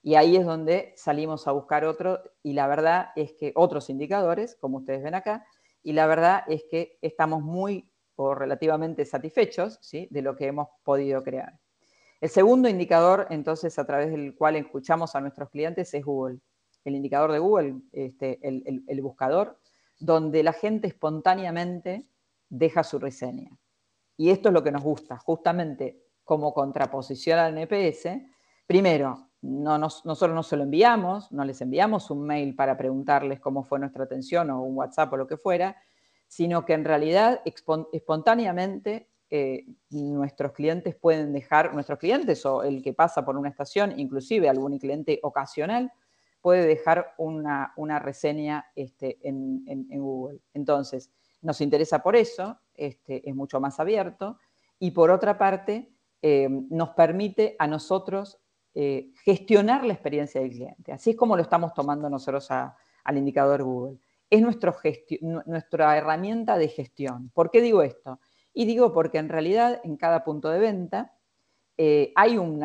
Y 0.00 0.14
ahí 0.14 0.36
es 0.36 0.46
donde 0.46 0.92
salimos 0.96 1.48
a 1.48 1.52
buscar 1.52 1.84
otro, 1.84 2.20
y 2.44 2.52
la 2.52 2.68
verdad 2.68 3.08
es 3.16 3.32
que 3.32 3.52
otros 3.56 3.90
indicadores, 3.90 4.54
como 4.60 4.78
ustedes 4.78 5.02
ven 5.02 5.16
acá, 5.16 5.44
y 5.86 5.92
la 5.92 6.08
verdad 6.08 6.42
es 6.48 6.64
que 6.68 6.98
estamos 7.00 7.44
muy 7.44 7.88
o 8.16 8.34
relativamente 8.34 9.04
satisfechos 9.04 9.78
¿sí? 9.80 10.08
de 10.10 10.20
lo 10.20 10.34
que 10.34 10.48
hemos 10.48 10.66
podido 10.82 11.22
crear. 11.22 11.60
El 12.20 12.28
segundo 12.28 12.68
indicador, 12.68 13.28
entonces, 13.30 13.78
a 13.78 13.86
través 13.86 14.10
del 14.10 14.34
cual 14.34 14.56
escuchamos 14.56 15.14
a 15.14 15.20
nuestros 15.20 15.48
clientes 15.48 15.94
es 15.94 16.04
Google. 16.04 16.40
El 16.84 16.96
indicador 16.96 17.30
de 17.30 17.38
Google, 17.38 17.82
este, 17.92 18.40
el 18.42 19.00
buscador, 19.00 19.60
donde 20.00 20.42
la 20.42 20.52
gente 20.52 20.88
espontáneamente 20.88 22.08
deja 22.48 22.82
su 22.82 22.98
reseña. 22.98 23.56
Y 24.16 24.30
esto 24.30 24.48
es 24.48 24.54
lo 24.54 24.64
que 24.64 24.72
nos 24.72 24.82
gusta, 24.82 25.18
justamente 25.18 26.02
como 26.24 26.52
contraposición 26.52 27.38
al 27.38 27.56
NPS. 27.56 28.08
Primero, 28.66 29.28
no 29.46 29.78
nosotros 29.78 30.34
no 30.34 30.42
se 30.42 30.56
lo 30.56 30.64
enviamos, 30.64 31.30
no 31.30 31.44
les 31.44 31.60
enviamos 31.60 32.10
un 32.10 32.26
mail 32.26 32.54
para 32.54 32.76
preguntarles 32.76 33.40
cómo 33.40 33.62
fue 33.62 33.78
nuestra 33.78 34.04
atención 34.04 34.50
o 34.50 34.62
un 34.62 34.76
WhatsApp 34.76 35.12
o 35.12 35.16
lo 35.16 35.26
que 35.26 35.36
fuera, 35.36 35.76
sino 36.26 36.64
que 36.64 36.72
en 36.72 36.84
realidad 36.84 37.40
espontáneamente 37.44 39.08
eh, 39.30 39.64
nuestros 39.90 40.52
clientes 40.52 40.96
pueden 40.96 41.32
dejar, 41.32 41.74
nuestros 41.74 41.98
clientes 41.98 42.44
o 42.44 42.62
el 42.62 42.82
que 42.82 42.92
pasa 42.92 43.24
por 43.24 43.36
una 43.36 43.48
estación, 43.48 43.98
inclusive 43.98 44.48
algún 44.48 44.78
cliente 44.78 45.20
ocasional, 45.22 45.92
puede 46.40 46.66
dejar 46.66 47.14
una, 47.18 47.98
reseña 47.98 48.66
este, 48.74 49.18
en, 49.22 49.86
Google. 50.00 50.40
Entonces, 50.54 51.10
nos 51.42 51.60
interesa 51.60 52.02
por 52.02 52.16
eso, 52.16 52.58
este, 52.74 53.28
es 53.28 53.34
mucho 53.34 53.60
más 53.60 53.80
abierto, 53.80 54.38
y 54.78 54.90
por 54.90 55.10
otra 55.10 55.38
parte, 55.38 55.90
eh, 56.22 56.48
nos 56.48 56.90
permite 56.90 57.56
a 57.58 57.66
nosotros 57.66 58.40
eh, 58.78 59.10
gestionar 59.24 59.86
la 59.86 59.94
experiencia 59.94 60.38
del 60.38 60.50
cliente. 60.50 60.92
Así 60.92 61.10
es 61.10 61.16
como 61.16 61.34
lo 61.34 61.40
estamos 61.40 61.72
tomando 61.72 62.10
nosotros 62.10 62.50
al 62.50 63.16
indicador 63.16 63.62
Google. 63.62 63.98
Es 64.28 64.42
nuestra 64.42 65.96
herramienta 65.96 66.58
de 66.58 66.68
gestión. 66.68 67.30
¿Por 67.32 67.50
qué 67.50 67.62
digo 67.62 67.80
esto? 67.80 68.20
Y 68.52 68.66
digo 68.66 68.92
porque 68.92 69.16
en 69.16 69.30
realidad 69.30 69.80
en 69.82 69.96
cada 69.96 70.24
punto 70.24 70.50
de 70.50 70.58
venta 70.58 71.14
eh, 71.78 72.12
hay 72.14 72.36
un 72.36 72.58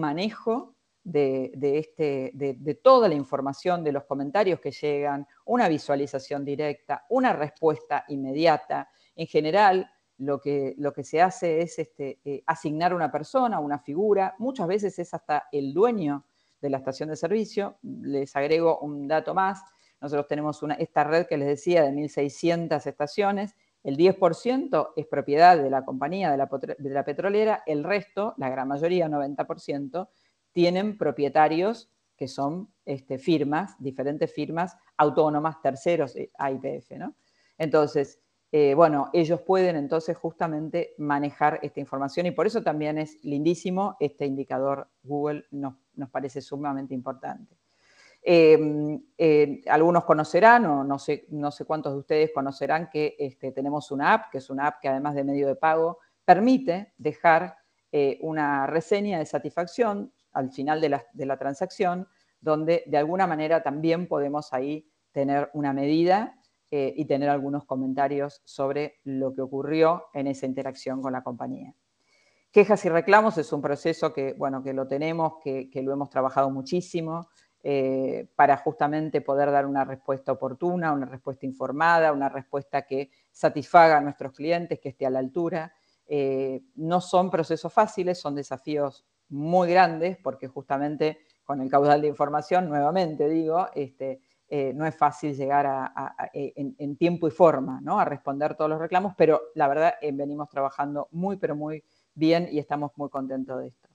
manejo 0.00 0.74
este, 1.04 2.32
de, 2.34 2.80
toda 2.82 3.08
la 3.08 3.14
información, 3.14 3.84
de 3.84 3.92
los 3.92 4.04
comentarios 4.04 4.58
que 4.58 4.72
llegan, 4.72 5.26
una 5.44 5.68
visualización 5.68 6.44
directa, 6.44 7.06
una 7.08 7.32
respuesta 7.32 8.04
inmediata. 8.08 8.88
En 9.14 9.28
general, 9.28 9.88
lo 10.20 10.40
que, 10.40 10.74
lo 10.78 10.92
que 10.92 11.02
se 11.02 11.20
hace 11.20 11.62
es 11.62 11.78
este, 11.78 12.20
eh, 12.24 12.42
asignar 12.46 12.94
una 12.94 13.10
persona, 13.10 13.58
una 13.58 13.78
figura, 13.78 14.34
muchas 14.38 14.68
veces 14.68 14.98
es 14.98 15.12
hasta 15.14 15.48
el 15.50 15.72
dueño 15.72 16.24
de 16.60 16.70
la 16.70 16.76
estación 16.76 17.08
de 17.08 17.16
servicio. 17.16 17.78
Les 17.82 18.36
agrego 18.36 18.78
un 18.80 19.08
dato 19.08 19.34
más. 19.34 19.62
Nosotros 20.00 20.28
tenemos 20.28 20.60
esta 20.78 21.04
red 21.04 21.26
que 21.26 21.38
les 21.38 21.48
decía 21.48 21.82
de 21.82 21.90
1.600 21.92 22.86
estaciones. 22.86 23.54
El 23.82 23.96
10% 23.96 24.90
es 24.94 25.06
propiedad 25.06 25.56
de 25.56 25.70
la 25.70 25.84
compañía, 25.86 26.30
de 26.30 26.36
la, 26.36 26.48
de 26.78 26.90
la 26.90 27.04
petrolera. 27.04 27.62
El 27.66 27.82
resto, 27.82 28.34
la 28.36 28.50
gran 28.50 28.68
mayoría, 28.68 29.08
90%, 29.08 30.08
tienen 30.52 30.98
propietarios 30.98 31.90
que 32.14 32.28
son 32.28 32.68
este, 32.84 33.18
firmas, 33.18 33.74
diferentes 33.78 34.30
firmas 34.30 34.76
autónomas, 34.98 35.62
terceros 35.62 36.14
eh, 36.16 36.30
a 36.36 36.50
IPF. 36.50 36.90
¿no? 36.98 37.14
Entonces, 37.56 38.20
eh, 38.52 38.74
bueno, 38.74 39.10
ellos 39.12 39.40
pueden 39.42 39.76
entonces 39.76 40.16
justamente 40.16 40.94
manejar 40.98 41.60
esta 41.62 41.78
información 41.78 42.26
y 42.26 42.32
por 42.32 42.48
eso 42.48 42.62
también 42.62 42.98
es 42.98 43.22
lindísimo 43.24 43.96
este 44.00 44.26
indicador 44.26 44.88
Google, 45.04 45.46
nos, 45.52 45.74
parece 46.10 46.40
sumamente 46.40 46.92
importante. 46.92 47.56
Em, 48.22 49.00
eh, 49.16 49.62
algunos 49.68 50.04
conocerán, 50.04 50.66
o 50.66 50.84
no 50.84 50.98
sé, 50.98 51.26
cuántos 51.64 51.92
de 51.92 51.98
ustedes 52.00 52.30
conocerán 52.34 52.90
que 52.90 53.14
este, 53.18 53.52
tenemos 53.52 53.92
una 53.92 54.14
app, 54.14 54.30
que 54.32 54.38
es 54.38 54.50
una 54.50 54.66
app 54.66 54.80
que 54.80 54.88
además 54.88 55.14
de 55.14 55.24
medio 55.24 55.46
de 55.46 55.54
pago, 55.54 55.98
permite 56.24 56.92
dejar 56.98 57.56
eh, 57.92 58.18
una 58.20 58.66
reseña 58.66 59.20
de 59.20 59.26
satisfacción 59.26 60.12
al 60.32 60.50
final 60.50 60.80
de 60.80 61.26
la 61.26 61.36
transacción, 61.38 62.08
donde 62.40 62.82
de 62.86 62.98
alguna 62.98 63.26
manera 63.26 63.62
también 63.62 64.08
podemos 64.08 64.52
ahí 64.52 64.88
tener 65.12 65.50
una 65.54 65.72
medida 65.72 66.39
eh, 66.70 66.92
y 66.96 67.04
tener 67.04 67.28
algunos 67.28 67.64
comentarios 67.64 68.42
sobre 68.44 69.00
lo 69.04 69.34
que 69.34 69.42
ocurrió 69.42 70.04
en 70.14 70.28
esa 70.28 70.46
interacción 70.46 71.02
con 71.02 71.12
la 71.12 71.22
compañía. 71.22 71.74
Quejas 72.52 72.84
y 72.84 72.88
reclamos 72.88 73.38
es 73.38 73.52
un 73.52 73.62
proceso 73.62 74.12
que, 74.12 74.34
bueno, 74.34 74.62
que 74.62 74.72
lo 74.72 74.88
tenemos, 74.88 75.34
que, 75.42 75.68
lo 75.82 75.92
hemos 75.92 76.10
trabajado 76.10 76.50
muchísimo 76.50 77.28
eh, 77.62 78.28
para 78.34 78.56
justamente 78.56 79.20
poder 79.20 79.50
dar 79.50 79.66
una 79.66 79.84
respuesta 79.84 80.32
oportuna, 80.32 80.92
una 80.92 81.06
respuesta 81.06 81.46
informada, 81.46 82.12
una 82.12 82.28
respuesta 82.28 82.82
que 82.82 83.10
satisfaga 83.30 83.98
a 83.98 84.00
nuestros 84.00 84.32
clientes, 84.32 84.80
que 84.80 84.90
esté 84.90 85.06
a 85.06 85.10
la 85.10 85.20
altura. 85.20 85.72
Eh, 86.06 86.62
no 86.74 87.00
son 87.00 87.30
procesos 87.30 87.72
fáciles, 87.72 88.18
son 88.18 88.34
desafíos 88.34 89.04
muy 89.28 89.70
grandes 89.70 90.18
porque 90.18 90.48
justamente 90.48 91.18
con 91.44 91.60
el 91.60 91.70
caudal 91.70 92.00
de 92.00 92.08
información, 92.08 92.68
nuevamente 92.68 93.28
digo, 93.28 93.68
este, 93.74 94.20
eh, 94.52 94.72
no 94.74 94.84
es 94.84 94.96
fácil 94.96 95.32
llegar 95.36 95.92
eh, 96.34 96.52
en, 96.56 96.96
tiempo 96.96 97.28
y 97.28 97.30
forma 97.30 97.80
¿no? 97.80 98.00
a 98.00 98.04
responder 98.04 98.56
todos 98.56 98.68
los 98.68 98.80
reclamos, 98.80 99.14
pero 99.16 99.40
la 99.54 99.68
verdad 99.68 99.94
eh, 100.00 100.10
venimos 100.10 100.48
trabajando 100.48 101.06
muy, 101.12 101.36
pero 101.36 101.54
muy 101.54 101.84
bien 102.14 102.48
y 102.50 102.58
estamos 102.58 102.90
muy 102.96 103.08
contentos 103.10 103.60
de 103.60 103.68
esto. 103.68 103.88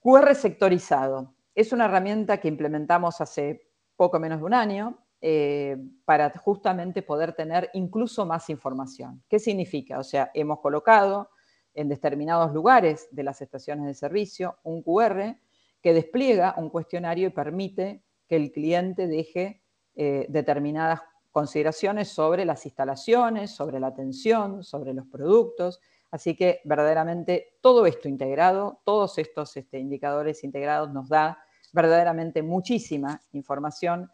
QR 0.00 0.34
sectorizado. 0.34 1.32
Es 1.54 1.72
una 1.72 1.86
herramienta 1.86 2.36
que 2.36 2.48
implementamos 2.48 3.22
hace 3.22 3.70
poco 3.96 4.20
menos 4.20 4.40
de 4.40 4.44
un 4.44 4.52
año 4.52 4.98
para 6.04 6.28
justamente 6.36 7.00
poder 7.00 7.32
tener 7.32 7.70
incluso 7.72 8.26
más 8.26 8.50
información. 8.50 9.22
¿Qué 9.26 9.38
significa? 9.38 9.98
O 9.98 10.04
sea, 10.04 10.30
hemos 10.34 10.60
colocado 10.60 11.30
en 11.72 11.88
determinados 11.88 12.52
lugares 12.52 13.08
de 13.10 13.22
las 13.22 13.40
estaciones 13.40 13.86
de 13.86 13.94
servicio 13.94 14.58
un 14.64 14.82
QR 14.82 15.38
que 15.80 15.94
despliega 15.94 16.54
un 16.58 16.68
cuestionario 16.68 17.28
y 17.28 17.30
permite 17.30 18.02
que 18.26 18.36
el 18.36 18.52
cliente 18.52 19.06
deje 19.06 19.62
eh, 19.96 20.26
determinadas 20.28 21.00
consideraciones 21.30 22.08
sobre 22.08 22.44
las 22.44 22.64
instalaciones, 22.64 23.50
sobre 23.50 23.80
la 23.80 23.88
atención, 23.88 24.62
sobre 24.62 24.94
los 24.94 25.06
productos. 25.06 25.80
Así 26.10 26.36
que 26.36 26.60
verdaderamente 26.64 27.56
todo 27.60 27.86
esto 27.86 28.08
integrado, 28.08 28.80
todos 28.84 29.18
estos 29.18 29.56
este, 29.56 29.78
indicadores 29.78 30.44
integrados 30.44 30.92
nos 30.92 31.08
da 31.08 31.38
verdaderamente 31.72 32.42
muchísima 32.42 33.20
información 33.32 34.10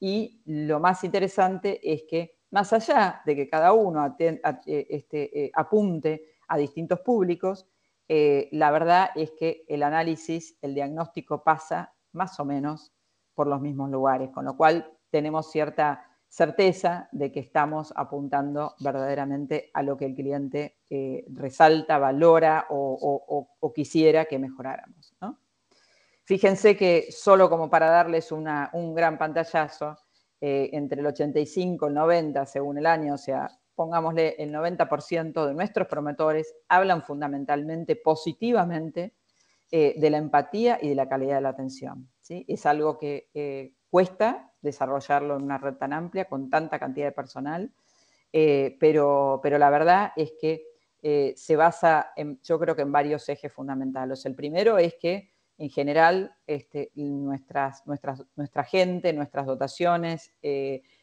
y 0.00 0.42
lo 0.46 0.80
más 0.80 1.04
interesante 1.04 1.80
es 1.82 2.04
que 2.08 2.38
más 2.50 2.72
allá 2.72 3.22
de 3.24 3.36
que 3.36 3.48
cada 3.48 3.72
uno 3.72 4.16
eh, 4.18 4.40
este, 4.66 5.44
eh, 5.44 5.50
apunte 5.54 6.36
a 6.48 6.56
distintos 6.56 7.00
públicos, 7.00 7.66
la 8.06 8.70
verdad 8.70 9.10
es 9.14 9.32
que 9.32 9.64
el 9.66 9.82
análisis, 9.82 10.58
el 10.60 10.74
diagnóstico 10.74 11.42
pasa 11.42 11.94
más 12.12 12.38
o 12.38 12.44
menos 12.44 12.93
por 13.34 13.46
los 13.46 13.60
mismos 13.60 13.90
lugares, 13.90 14.30
con 14.30 14.44
lo 14.44 14.56
cual 14.56 14.90
tenemos 15.10 15.50
cierta 15.50 16.06
certeza 16.28 17.08
de 17.12 17.30
que 17.30 17.40
estamos 17.40 17.92
apuntando 17.94 18.74
verdaderamente 18.80 19.70
a 19.72 19.82
lo 19.82 19.96
que 19.96 20.06
el 20.06 20.14
cliente 20.14 20.78
eh, 20.90 21.24
resalta, 21.28 21.98
valora 21.98 22.66
o, 22.70 23.72
quisiera 23.74 24.24
que 24.24 24.38
mejoráramos. 24.38 25.14
Fíjense 26.24 26.76
que 26.76 27.08
solo 27.10 27.50
como 27.50 27.68
para 27.68 27.90
darles 27.90 28.32
un 28.32 28.94
gran 28.94 29.18
pantallazo, 29.18 29.96
eh, 30.46 30.76
entre 30.76 31.00
el 31.00 31.06
85 31.06 31.86
y 31.86 31.88
el 31.88 31.94
90 31.94 32.44
según 32.44 32.76
el 32.76 32.84
año, 32.84 33.14
o 33.14 33.18
sea, 33.18 33.48
pongámosle 33.74 34.36
el 34.38 34.52
90% 34.52 35.46
de 35.46 35.54
nuestros 35.54 35.88
promotores 35.88 36.54
hablan 36.68 37.02
fundamentalmente 37.02 37.96
positivamente 37.96 39.14
eh, 39.70 39.94
de 39.96 40.10
la 40.10 40.18
empatía 40.18 40.78
y 40.82 40.90
de 40.90 40.94
la 40.96 41.08
calidad 41.08 41.36
de 41.36 41.40
la 41.40 41.48
atención. 41.48 42.10
Es 42.28 42.66
algo 42.66 42.98
que 42.98 43.28
eh, 43.34 43.74
cuesta 43.90 44.52
desarrollarlo 44.60 45.36
en 45.36 45.42
una 45.42 45.58
red 45.58 45.74
tan 45.74 45.92
amplia, 45.92 46.24
con 46.26 46.48
tanta 46.48 46.78
cantidad 46.78 47.06
de 47.06 47.12
personal, 47.12 47.72
eh, 48.32 48.76
pero, 48.80 49.40
pero, 49.42 49.58
la 49.58 49.70
verdad 49.70 50.12
es 50.16 50.32
que 50.40 50.64
eh, 51.02 51.34
se 51.36 51.54
basa, 51.54 52.12
en, 52.16 52.40
yo 52.42 52.58
creo 52.58 52.74
que 52.74 52.82
en 52.82 52.92
varios 52.92 53.28
ejes 53.28 53.52
fundamentales. 53.52 54.24
El 54.26 54.34
primero 54.34 54.78
es 54.78 54.94
que 54.94 55.30
en 55.58 55.70
general 55.70 56.34
este, 56.46 56.90
nuestras, 56.94 57.86
nuestras, 57.86 58.24
nuestra 58.34 58.64
gente, 58.64 59.12
nuestras 59.12 59.46
dotaciones 59.46 60.32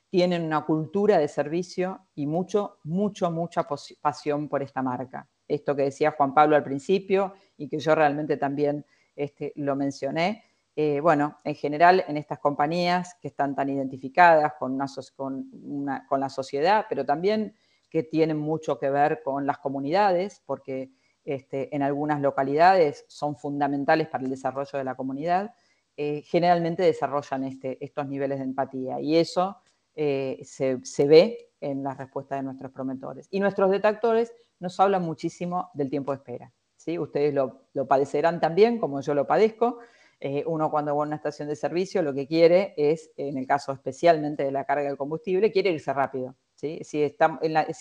tienen 0.09 0.43
una 0.43 0.65
cultura 0.65 1.17
de 1.19 1.29
servicio 1.29 2.07
y 2.15 2.25
mucho, 2.25 2.79
mucho, 2.83 3.31
mucha 3.31 3.65
pasión 4.01 4.49
por 4.49 4.61
esta 4.61 4.81
marca. 4.81 5.29
Esto 5.47 5.73
que 5.73 5.83
decía 5.83 6.11
Juan 6.11 6.33
Pablo 6.33 6.57
al 6.57 6.63
principio 6.65 7.33
y 7.55 7.69
que 7.69 7.79
yo 7.79 7.95
realmente 7.95 8.35
también 8.35 8.85
este, 9.15 9.53
lo 9.55 9.75
mencioné, 9.77 10.43
eh, 10.83 10.99
bueno, 10.99 11.37
en 11.43 11.53
general 11.53 12.03
en 12.07 12.17
estas 12.17 12.39
compañías 12.39 13.15
que 13.21 13.27
están 13.27 13.53
tan 13.53 13.69
identificadas 13.69 14.53
con, 14.57 14.79
la 14.79 16.29
sociedad, 16.29 16.87
pero 16.89 17.05
también 17.05 17.53
que 17.87 18.01
tienen 18.01 18.37
mucho 18.37 18.79
que 18.79 18.89
ver 18.89 19.21
con 19.23 19.45
las 19.45 19.59
comunidades, 19.59 20.41
porque 20.43 20.89
este, 21.23 21.75
en 21.75 21.83
algunas 21.83 22.19
localidades 22.19 23.05
son 23.07 23.35
fundamentales 23.35 24.07
para 24.07 24.23
el 24.23 24.31
desarrollo 24.31 24.79
de 24.79 24.83
la 24.83 24.95
comunidad, 24.95 25.53
eh, 25.97 26.23
generalmente 26.25 26.81
desarrollan 26.81 27.43
este, 27.43 27.77
estos 27.85 28.07
niveles 28.07 28.39
de 28.39 28.45
empatía 28.45 28.99
y 28.99 29.17
eso 29.17 29.57
eh, 29.93 30.41
se, 30.43 31.05
ve 31.05 31.51
en 31.59 31.83
la 31.83 31.93
respuesta 31.93 32.37
de 32.37 32.41
nuestros 32.41 32.71
promotores. 32.71 33.27
Y 33.29 33.39
nuestros 33.39 33.69
detectores 33.69 34.33
nos 34.59 34.79
hablan 34.79 35.03
muchísimo 35.03 35.69
del 35.75 35.91
tiempo 35.91 36.11
de 36.11 36.15
espera. 36.15 36.51
¿sí? 36.75 36.97
Ustedes 36.97 37.35
lo 37.35 37.87
padecerán 37.87 38.39
también, 38.39 38.79
como 38.79 38.99
yo 39.01 39.13
lo 39.13 39.27
padezco. 39.27 39.77
Eh, 40.23 40.43
uno 40.45 40.69
cuando 40.69 40.95
va 40.95 41.03
a 41.03 41.07
una 41.07 41.15
estación 41.15 41.47
de 41.47 41.55
servicio 41.55 42.03
lo 42.03 42.13
que 42.13 42.27
quiere 42.27 42.75
es, 42.77 43.09
en 43.17 43.39
el 43.39 43.47
caso 43.47 43.71
especialmente 43.71 44.43
de 44.43 44.51
la 44.51 44.65
carga 44.65 44.87
del 44.87 44.95
combustible, 44.95 45.51
quiere 45.51 45.71
irse 45.71 45.91
rápido. 45.93 46.35
Si, 46.53 46.77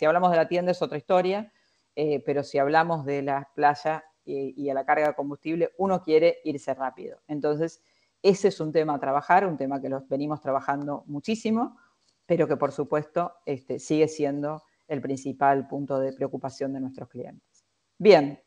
hablamos 0.06 0.30
de 0.30 0.36
la 0.38 0.48
tienda 0.48 0.72
es 0.72 0.80
otra 0.80 0.96
historia, 0.96 1.52
eh, 1.94 2.22
pero 2.24 2.42
si 2.42 2.56
hablamos 2.56 3.04
de 3.04 3.20
la 3.20 3.50
playa 3.54 4.02
y, 4.24 4.54
y, 4.56 4.70
a 4.70 4.74
la 4.74 4.86
carga 4.86 5.08
de 5.08 5.14
combustible, 5.14 5.72
uno 5.76 6.02
quiere 6.02 6.38
irse 6.44 6.72
rápido. 6.72 7.20
Entonces, 7.28 7.82
ese 8.22 8.48
es 8.48 8.58
un 8.58 8.72
tema 8.72 8.94
a 8.94 8.98
trabajar, 8.98 9.46
un 9.46 9.58
tema 9.58 9.78
que 9.78 9.90
los 9.90 10.08
venimos 10.08 10.40
trabajando 10.40 11.04
muchísimo, 11.08 11.76
pero 12.24 12.48
que 12.48 12.56
por 12.56 12.72
supuesto 12.72 13.34
este, 13.44 13.78
sigue 13.78 14.08
siendo 14.08 14.62
el 14.88 15.02
principal 15.02 15.68
punto 15.68 15.98
de 15.98 16.14
preocupación 16.14 16.72
de 16.72 16.80
nuestros 16.80 17.10
clientes. 17.10 17.66
Bien, 17.98 18.42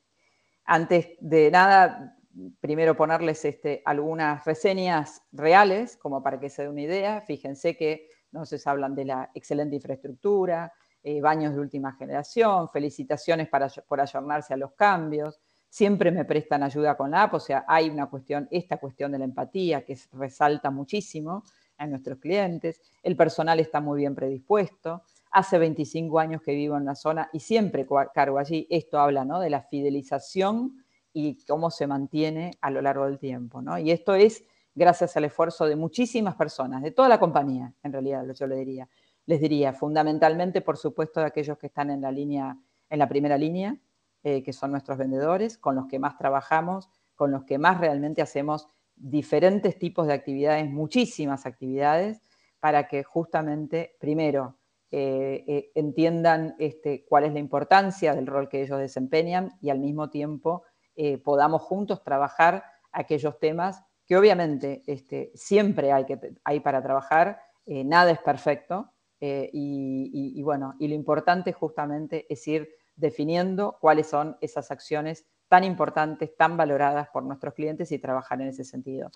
antes 0.65 1.09
de 1.19 1.51
nada, 1.51 2.17
primero 2.59 2.95
ponerles 2.95 3.43
este, 3.45 3.81
algunas 3.85 4.43
reseñas 4.45 5.21
reales, 5.31 5.97
como 5.97 6.23
para 6.23 6.39
que 6.39 6.49
se 6.49 6.63
dé 6.63 6.69
una 6.69 6.81
idea. 6.81 7.21
Fíjense 7.21 7.77
que 7.77 8.07
nos 8.31 8.67
hablan 8.67 8.95
de 8.95 9.05
la 9.05 9.31
excelente 9.33 9.75
infraestructura, 9.75 10.73
eh, 11.03 11.21
baños 11.21 11.53
de 11.53 11.59
última 11.59 11.93
generación, 11.93 12.69
felicitaciones 12.69 13.49
por 13.87 13.99
ayornarse 13.99 14.53
a 14.53 14.57
los 14.57 14.71
cambios, 14.73 15.41
siempre 15.67 16.11
me 16.11 16.23
prestan 16.23 16.63
ayuda 16.63 16.95
con 16.95 17.11
la 17.11 17.23
app, 17.23 17.33
o 17.33 17.39
sea, 17.39 17.65
hay 17.67 17.89
una 17.89 18.07
cuestión, 18.07 18.47
esta 18.51 18.77
cuestión 18.77 19.11
de 19.11 19.17
la 19.17 19.25
empatía 19.25 19.83
que 19.83 19.97
resalta 20.13 20.69
muchísimo 20.69 21.43
a 21.77 21.87
nuestros 21.87 22.19
clientes, 22.19 22.79
el 23.01 23.17
personal 23.17 23.59
está 23.59 23.81
muy 23.81 23.97
bien 23.97 24.15
predispuesto, 24.15 25.01
hace 25.31 25.57
25 25.57 26.19
años 26.19 26.41
que 26.41 26.53
vivo 26.53 26.77
en 26.77 26.85
la 26.85 26.95
zona 26.95 27.29
y 27.33 27.39
siempre 27.39 27.87
cargo 28.13 28.37
allí, 28.37 28.67
esto 28.69 28.99
habla 28.99 29.25
¿no? 29.25 29.39
de 29.39 29.49
la 29.49 29.63
fidelización 29.63 30.82
y 31.13 31.37
cómo 31.45 31.69
se 31.69 31.87
mantiene 31.87 32.57
a 32.61 32.71
lo 32.71 32.81
largo 32.81 33.05
del 33.05 33.19
tiempo. 33.19 33.61
¿no? 33.61 33.77
Y 33.77 33.91
esto 33.91 34.15
es 34.15 34.43
gracias 34.75 35.15
al 35.15 35.25
esfuerzo 35.25 35.65
de 35.65 35.75
muchísimas 35.75 36.35
personas, 36.35 36.81
de 36.81 36.91
toda 36.91 37.07
la 37.07 37.19
compañía, 37.19 37.73
en 37.83 37.93
realidad, 37.93 38.25
yo 38.33 38.47
le 38.47 38.55
diría. 38.55 38.89
Les 39.25 39.39
diría, 39.39 39.71
fundamentalmente, 39.71 40.61
por 40.61 40.77
supuesto, 40.77 41.19
de 41.19 41.27
aquellos 41.27 41.57
que 41.57 41.67
están 41.67 41.91
en 41.91 42.01
la 42.01 42.11
línea, 42.11 42.57
en 42.89 42.99
la 42.99 43.07
primera 43.07 43.37
línea, 43.37 43.77
eh, 44.23 44.43
que 44.43 44.51
son 44.51 44.71
nuestros 44.71 44.97
vendedores, 44.97 45.57
con 45.57 45.75
los 45.75 45.87
que 45.87 45.99
más 45.99 46.17
trabajamos, 46.17 46.89
con 47.15 47.31
los 47.31 47.43
que 47.43 47.57
más 47.57 47.79
realmente 47.79 48.21
hacemos 48.21 48.67
diferentes 48.95 49.77
tipos 49.77 50.07
de 50.07 50.13
actividades, 50.13 50.69
muchísimas 50.69 51.45
actividades, 51.45 52.21
para 52.59 52.87
que 52.87 53.03
justamente, 53.03 53.95
primero, 53.99 54.57
eh, 54.91 55.43
eh, 55.47 55.71
entiendan 55.73 56.55
este, 56.59 57.03
cuál 57.05 57.23
es 57.23 57.33
la 57.33 57.39
importancia 57.39 58.13
del 58.13 58.27
rol 58.27 58.47
que 58.47 58.61
ellos 58.61 58.79
desempeñan 58.79 59.51
y 59.59 59.69
al 59.69 59.79
mismo 59.79 60.09
tiempo 60.09 60.63
eh, 60.95 61.17
podamos 61.17 61.61
juntos 61.63 62.03
trabajar 62.03 62.63
aquellos 62.91 63.39
temas 63.39 63.83
que 64.05 64.17
obviamente 64.17 64.83
este, 64.85 65.31
siempre 65.33 65.91
hay, 65.91 66.05
que, 66.05 66.19
hay 66.43 66.59
para 66.59 66.83
trabajar, 66.83 67.41
eh, 67.65 67.83
nada 67.83 68.11
es 68.11 68.19
perfecto, 68.19 68.91
eh, 69.19 69.49
y, 69.53 70.41
bueno, 70.43 70.75
y 70.79 70.89
lo 70.89 70.95
importante 70.95 71.53
justamente 71.53 72.25
es 72.31 72.45
ir 72.47 72.69
definiendo 72.95 73.77
cuáles 73.79 74.07
son 74.07 74.37
esas 74.41 74.69
acciones 74.69 75.25
tan 75.47 75.63
importantes, 75.63 76.35
tan 76.35 76.57
valoradas 76.57 77.07
por 77.09 77.23
nuestros 77.23 77.53
clientes 77.53 77.91
y 77.93 77.99
trabajar 77.99 78.41
en 78.41 78.49
ese 78.49 78.65
sentido. 78.65 79.09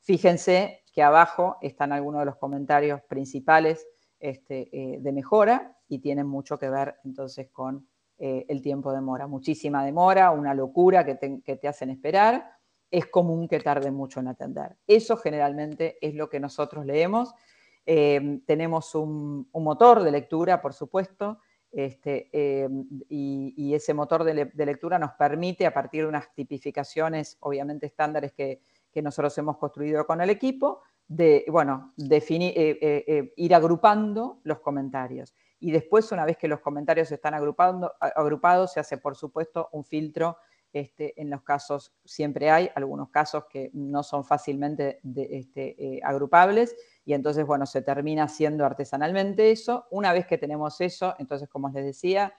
Fíjense 0.00 0.82
que 0.94 1.02
abajo 1.02 1.58
están 1.60 1.92
algunos 1.92 2.20
de 2.20 2.26
los 2.26 2.36
comentarios 2.36 3.02
principales 3.02 3.86
este, 4.18 4.98
de 4.98 5.12
mejora 5.12 5.76
y 5.88 5.98
tienen 5.98 6.26
mucho 6.26 6.58
que 6.58 6.70
ver 6.70 6.96
entonces 7.04 7.50
con 7.50 7.86
eh, 8.20 8.44
el 8.48 8.62
tiempo 8.62 8.92
de 8.92 9.00
mora. 9.00 9.26
Muchísima 9.26 9.84
demora, 9.84 10.30
una 10.30 10.54
locura 10.54 11.04
que 11.04 11.14
te, 11.16 11.68
hacen 11.68 11.90
esperar. 11.90 12.52
Es 12.90 13.06
común 13.06 13.48
que 13.48 13.58
tarde 13.58 13.90
mucho 13.90 14.20
en 14.20 14.28
atender. 14.28 14.76
Eso 14.86 15.16
generalmente 15.16 15.96
es 16.00 16.14
lo 16.14 16.28
que 16.28 16.38
nosotros 16.38 16.86
leemos. 16.86 17.34
Eh, 17.86 18.40
tenemos 18.46 18.94
un, 18.94 19.48
motor 19.52 20.02
de 20.02 20.12
lectura, 20.12 20.60
por 20.60 20.74
supuesto, 20.74 21.38
este, 21.72 22.28
y, 23.08 23.74
ese 23.74 23.94
motor 23.94 24.24
de, 24.24 24.52
lectura 24.66 24.98
nos 24.98 25.12
permite, 25.12 25.66
a 25.66 25.72
partir 25.72 26.02
de 26.02 26.08
unas 26.08 26.32
tipificaciones, 26.34 27.38
obviamente 27.40 27.86
estándares 27.86 28.32
que, 28.32 28.60
que 28.92 29.02
nosotros 29.02 29.36
hemos 29.38 29.56
construido 29.56 30.06
con 30.06 30.20
el 30.20 30.30
equipo, 30.30 30.82
de, 31.10 31.44
bueno, 31.48 31.92
definir, 31.96 32.52
eh, 32.56 32.78
eh, 32.80 33.04
eh, 33.06 33.32
ir 33.36 33.54
agrupando 33.54 34.40
los 34.44 34.60
comentarios. 34.60 35.34
Y 35.60 35.70
después, 35.70 36.10
una 36.10 36.24
vez 36.24 36.36
que 36.36 36.48
los 36.48 36.60
comentarios 36.60 37.12
están 37.12 37.34
agrupando, 37.34 37.92
agrupados, 38.00 38.72
se 38.72 38.80
hace, 38.80 38.98
por 38.98 39.16
supuesto, 39.16 39.68
un 39.72 39.84
filtro. 39.84 40.38
Este, 40.72 41.20
en 41.20 41.30
los 41.30 41.42
casos 41.42 41.92
siempre 42.04 42.48
hay 42.48 42.70
algunos 42.76 43.10
casos 43.10 43.46
que 43.50 43.70
no 43.72 44.04
son 44.04 44.24
fácilmente 44.24 45.00
este, 45.16 46.00
agrupables 46.04 46.76
y 47.04 47.14
entonces, 47.14 47.44
bueno, 47.44 47.66
se 47.66 47.82
termina 47.82 48.22
haciendo 48.24 48.64
artesanalmente 48.64 49.50
eso. 49.50 49.86
Una 49.90 50.12
vez 50.12 50.26
que 50.26 50.38
tenemos 50.38 50.80
eso, 50.80 51.16
entonces, 51.18 51.48
como 51.48 51.70
les 51.70 51.84
decía, 51.84 52.32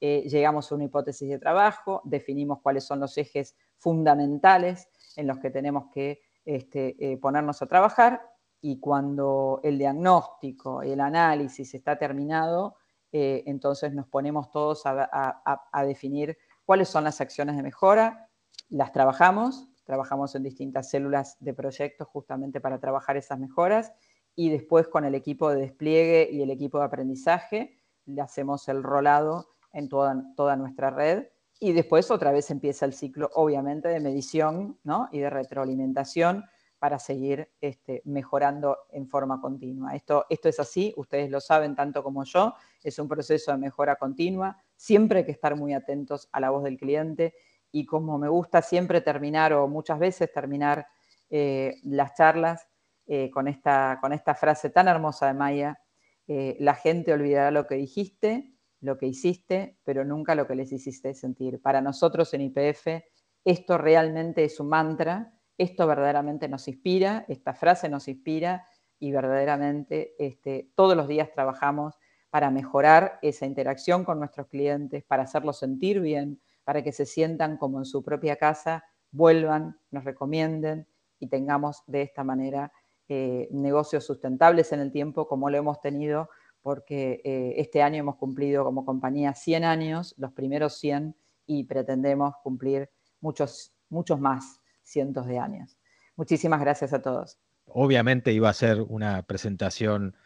llegamos 0.00 0.70
a 0.70 0.74
una 0.74 0.84
hipótesis 0.84 1.28
de 1.28 1.38
trabajo, 1.38 2.02
definimos 2.04 2.60
cuáles 2.60 2.84
son 2.84 3.00
los 3.00 3.16
ejes 3.16 3.56
fundamentales 3.78 4.88
en 5.16 5.26
los 5.26 5.38
que 5.38 5.50
tenemos 5.50 5.86
que 5.92 6.20
este, 6.44 6.96
eh, 6.98 7.16
ponernos 7.18 7.60
a 7.62 7.66
trabajar 7.66 8.22
y 8.60 8.80
cuando 8.80 9.60
el 9.62 9.78
diagnóstico, 9.78 10.82
el 10.82 11.00
análisis 11.00 11.74
está 11.74 11.98
terminado, 11.98 12.76
eh, 13.12 13.42
entonces 13.46 13.94
nos 13.94 14.06
ponemos 14.06 14.50
todos 14.50 14.82
a, 14.84 15.84
definir 15.86 16.36
cuáles 16.64 16.88
son 16.88 17.04
las 17.04 17.20
acciones 17.20 17.56
de 17.56 17.62
mejora, 17.62 18.28
las 18.68 18.92
trabajamos, 18.92 19.68
trabajamos 19.84 20.34
en 20.34 20.42
distintas 20.42 20.90
células 20.90 21.36
de 21.40 21.54
proyectos 21.54 22.08
justamente 22.08 22.60
para 22.60 22.78
trabajar 22.78 23.16
esas 23.16 23.38
mejoras 23.38 23.92
y 24.34 24.50
después 24.50 24.88
con 24.88 25.04
el 25.04 25.14
equipo 25.14 25.50
de 25.50 25.60
despliegue 25.60 26.28
y 26.30 26.42
el 26.42 26.50
equipo 26.50 26.78
de 26.78 26.84
aprendizaje 26.84 27.78
le 28.04 28.20
hacemos 28.20 28.68
el 28.68 28.82
rolado 28.82 29.48
en 29.72 29.88
toda, 29.88 30.22
toda 30.36 30.56
nuestra 30.56 30.90
red 30.90 31.28
y 31.60 31.72
después 31.72 32.10
otra 32.10 32.32
vez 32.32 32.50
empieza 32.50 32.84
el 32.84 32.92
ciclo, 32.92 33.30
obviamente, 33.34 33.88
de 33.88 34.00
medición 34.00 34.78
y 35.10 35.18
de 35.18 35.30
retroalimentación 35.30 36.44
para 36.78 36.98
seguir 36.98 37.50
este, 37.60 38.02
mejorando 38.04 38.78
en 38.90 39.08
forma 39.08 39.40
continua. 39.40 39.94
Esto, 39.94 40.26
es 40.28 40.60
así, 40.60 40.94
ustedes 40.96 41.30
lo 41.30 41.40
saben 41.40 41.74
tanto 41.74 42.02
como 42.02 42.24
yo, 42.24 42.54
es 42.82 42.98
un 42.98 43.08
proceso 43.08 43.52
de 43.52 43.58
mejora 43.58 43.96
continua, 43.96 44.56
siempre 44.76 45.20
hay 45.20 45.24
que 45.24 45.32
estar 45.32 45.56
muy 45.56 45.74
atentos 45.74 46.28
a 46.32 46.40
la 46.40 46.50
voz 46.50 46.64
del 46.64 46.78
cliente 46.78 47.34
y 47.72 47.84
como 47.84 48.18
me 48.18 48.28
gusta 48.28 48.62
siempre 48.62 49.00
terminar 49.00 49.52
o 49.52 49.68
muchas 49.68 49.98
veces 49.98 50.32
terminar 50.32 50.86
eh, 51.30 51.76
las 51.84 52.14
charlas 52.14 52.66
eh, 53.06 53.30
con, 53.30 53.48
esta, 53.48 53.98
con 54.00 54.12
esta 54.12 54.34
frase 54.34 54.70
tan 54.70 54.88
hermosa 54.88 55.26
de 55.26 55.34
Maya, 55.34 55.80
eh, 56.26 56.56
la 56.60 56.74
gente 56.74 57.12
olvidará 57.12 57.50
lo 57.50 57.66
que 57.66 57.74
dijiste, 57.74 58.52
lo 58.80 58.98
que 58.98 59.06
hiciste, 59.06 59.78
pero 59.82 60.04
nunca 60.04 60.34
lo 60.34 60.46
que 60.46 60.54
les 60.54 60.70
hiciste 60.72 61.14
sentir. 61.14 61.60
Para 61.60 61.80
nosotros 61.80 62.32
en 62.34 62.42
IPF, 62.42 63.02
esto 63.44 63.78
realmente 63.78 64.44
es 64.44 64.60
un 64.60 64.68
mantra, 64.68 65.37
esto 65.58 65.86
verdaderamente 65.86 66.48
nos 66.48 66.68
inspira, 66.68 67.24
esta 67.28 67.52
frase 67.52 67.88
nos 67.88 68.06
inspira 68.08 68.64
y 69.00 69.10
verdaderamente 69.10 70.14
este, 70.18 70.70
todos 70.74 70.96
los 70.96 71.08
días 71.08 71.30
trabajamos 71.32 71.98
para 72.30 72.50
mejorar 72.50 73.18
esa 73.22 73.44
interacción 73.46 74.04
con 74.04 74.18
nuestros 74.18 74.46
clientes, 74.46 75.02
para 75.04 75.24
hacerlos 75.24 75.58
sentir 75.58 76.00
bien, 76.00 76.40
para 76.62 76.82
que 76.82 76.92
se 76.92 77.06
sientan 77.06 77.56
como 77.56 77.78
en 77.78 77.84
su 77.84 78.02
propia 78.02 78.36
casa, 78.36 78.84
vuelvan, 79.10 79.78
nos 79.90 80.04
recomienden 80.04 80.86
y 81.18 81.26
tengamos 81.26 81.82
de 81.86 82.02
esta 82.02 82.22
manera 82.22 82.72
eh, 83.08 83.48
negocios 83.50 84.04
sustentables 84.04 84.72
en 84.72 84.80
el 84.80 84.92
tiempo 84.92 85.26
como 85.26 85.50
lo 85.50 85.56
hemos 85.56 85.80
tenido 85.80 86.28
porque 86.60 87.22
eh, 87.24 87.54
este 87.56 87.82
año 87.82 88.00
hemos 88.00 88.16
cumplido 88.16 88.64
como 88.64 88.84
compañía 88.84 89.32
100 89.34 89.64
años, 89.64 90.14
los 90.18 90.32
primeros 90.32 90.74
100, 90.78 91.16
y 91.46 91.64
pretendemos 91.64 92.34
cumplir 92.42 92.90
muchos, 93.20 93.72
muchos 93.88 94.20
más 94.20 94.57
cientos 94.88 95.26
de 95.26 95.38
años. 95.38 95.78
Muchísimas 96.16 96.60
gracias 96.60 96.92
a 96.92 97.02
todos. 97.02 97.38
Obviamente 97.66 98.32
iba 98.32 98.48
a 98.48 98.54
ser 98.54 98.80
una 98.80 99.22
presentación 99.22 100.16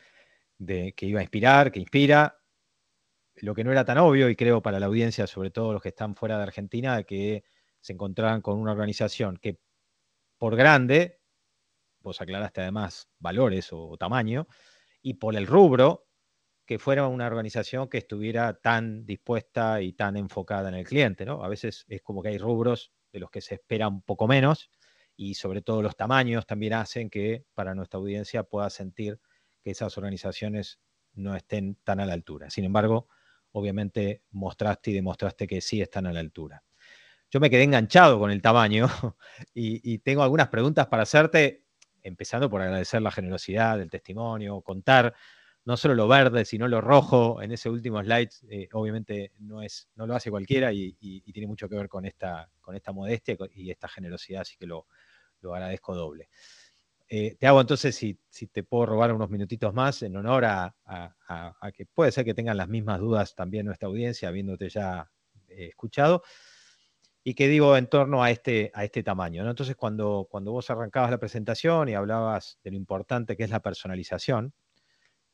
de, 0.58 0.94
que 0.94 1.06
iba 1.06 1.20
a 1.20 1.22
inspirar, 1.22 1.72
que 1.72 1.80
inspira. 1.80 2.38
Lo 3.36 3.54
que 3.54 3.64
no 3.64 3.72
era 3.72 3.84
tan 3.84 3.98
obvio, 3.98 4.28
y 4.28 4.36
creo 4.36 4.62
para 4.62 4.78
la 4.78 4.86
audiencia, 4.86 5.26
sobre 5.26 5.50
todo 5.50 5.72
los 5.72 5.82
que 5.82 5.88
están 5.88 6.14
fuera 6.14 6.36
de 6.36 6.44
Argentina, 6.44 7.02
que 7.02 7.44
se 7.80 7.94
encontraban 7.94 8.40
con 8.40 8.58
una 8.58 8.72
organización 8.72 9.36
que 9.36 9.58
por 10.38 10.56
grande, 10.56 11.20
vos 12.00 12.20
aclaraste 12.20 12.60
además 12.60 13.08
valores 13.18 13.68
o 13.72 13.96
tamaño, 13.98 14.46
y 15.02 15.14
por 15.14 15.34
el 15.36 15.46
rubro, 15.46 16.06
que 16.64 16.78
fuera 16.78 17.06
una 17.08 17.26
organización 17.26 17.88
que 17.88 17.98
estuviera 17.98 18.54
tan 18.54 19.04
dispuesta 19.04 19.82
y 19.82 19.92
tan 19.92 20.16
enfocada 20.16 20.68
en 20.68 20.76
el 20.76 20.86
cliente, 20.86 21.24
¿no? 21.24 21.44
A 21.44 21.48
veces 21.48 21.84
es 21.88 22.02
como 22.02 22.22
que 22.22 22.30
hay 22.30 22.38
rubros 22.38 22.92
de 23.12 23.20
los 23.20 23.30
que 23.30 23.40
se 23.40 23.54
espera 23.54 23.88
un 23.88 24.02
poco 24.02 24.26
menos 24.26 24.70
y 25.16 25.34
sobre 25.34 25.62
todo 25.62 25.82
los 25.82 25.96
tamaños 25.96 26.46
también 26.46 26.72
hacen 26.74 27.10
que 27.10 27.44
para 27.54 27.74
nuestra 27.74 27.98
audiencia 27.98 28.42
pueda 28.44 28.70
sentir 28.70 29.20
que 29.62 29.70
esas 29.70 29.96
organizaciones 29.98 30.80
no 31.14 31.36
estén 31.36 31.76
tan 31.84 32.00
a 32.00 32.06
la 32.06 32.14
altura. 32.14 32.50
Sin 32.50 32.64
embargo, 32.64 33.08
obviamente 33.52 34.22
mostraste 34.30 34.90
y 34.90 34.94
demostraste 34.94 35.46
que 35.46 35.60
sí 35.60 35.80
están 35.80 36.06
a 36.06 36.12
la 36.12 36.20
altura. 36.20 36.62
Yo 37.30 37.40
me 37.40 37.50
quedé 37.50 37.62
enganchado 37.62 38.18
con 38.18 38.30
el 38.30 38.42
tamaño 38.42 38.88
y, 39.54 39.98
tengo 39.98 40.22
algunas 40.22 40.48
preguntas 40.48 40.86
para 40.88 41.04
hacerte, 41.04 41.64
empezando 42.02 42.50
por 42.50 42.60
agradecer 42.60 43.00
la 43.00 43.10
generosidad 43.10 43.78
del 43.78 43.90
testimonio, 43.90 44.60
contar 44.60 45.14
no 45.64 45.76
solo 45.76 45.94
lo 45.94 46.08
verde, 46.08 46.44
sino 46.44 46.66
lo 46.66 46.80
rojo 46.80 47.40
en 47.40 47.52
ese 47.52 47.70
último 47.70 48.02
slide, 48.02 48.30
eh, 48.50 48.68
obviamente 48.72 49.32
no, 49.38 49.62
es, 49.62 49.88
no 49.94 50.06
lo 50.06 50.14
hace 50.14 50.30
cualquiera 50.30 50.72
y, 50.72 50.92
tiene 51.32 51.46
mucho 51.46 51.68
que 51.68 51.76
ver 51.76 51.88
con 51.88 52.04
esta, 52.04 52.50
con 52.60 52.74
esta 52.74 52.92
modestia 52.92 53.36
y 53.54 53.70
esta 53.70 53.88
generosidad, 53.88 54.42
así 54.42 54.56
que 54.56 54.66
lo, 54.66 54.86
agradezco 55.42 55.94
doble. 55.94 56.28
Eh, 57.08 57.36
te 57.38 57.46
hago 57.46 57.60
entonces, 57.60 57.94
si, 57.94 58.18
te 58.46 58.62
puedo 58.62 58.86
robar 58.86 59.12
unos 59.12 59.30
minutitos 59.30 59.74
más, 59.74 60.02
en 60.02 60.16
honor 60.16 60.44
a, 60.46 60.74
que 61.74 61.86
puede 61.86 62.10
ser 62.10 62.24
que 62.24 62.34
tengan 62.34 62.56
las 62.56 62.68
mismas 62.68 63.00
dudas 63.00 63.34
también 63.34 63.66
nuestra 63.66 63.88
audiencia, 63.88 64.28
habiéndote 64.28 64.68
ya 64.68 65.10
eh, 65.48 65.66
escuchado, 65.66 66.22
y 67.24 67.34
que 67.34 67.48
digo 67.48 67.76
en 67.76 67.86
torno 67.86 68.22
a 68.22 68.30
este, 68.30 68.72
a 68.74 68.84
este 68.84 69.02
tamaño. 69.02 69.48
Entonces, 69.48 69.76
cuando, 69.76 70.26
cuando 70.28 70.52
vos 70.52 70.70
arrancabas 70.70 71.10
la 71.10 71.18
presentación 71.18 71.88
y 71.88 71.94
hablabas 71.94 72.58
de 72.64 72.70
lo 72.70 72.76
importante 72.76 73.36
que 73.36 73.44
es 73.44 73.50
la 73.50 73.60
personalización, 73.60 74.54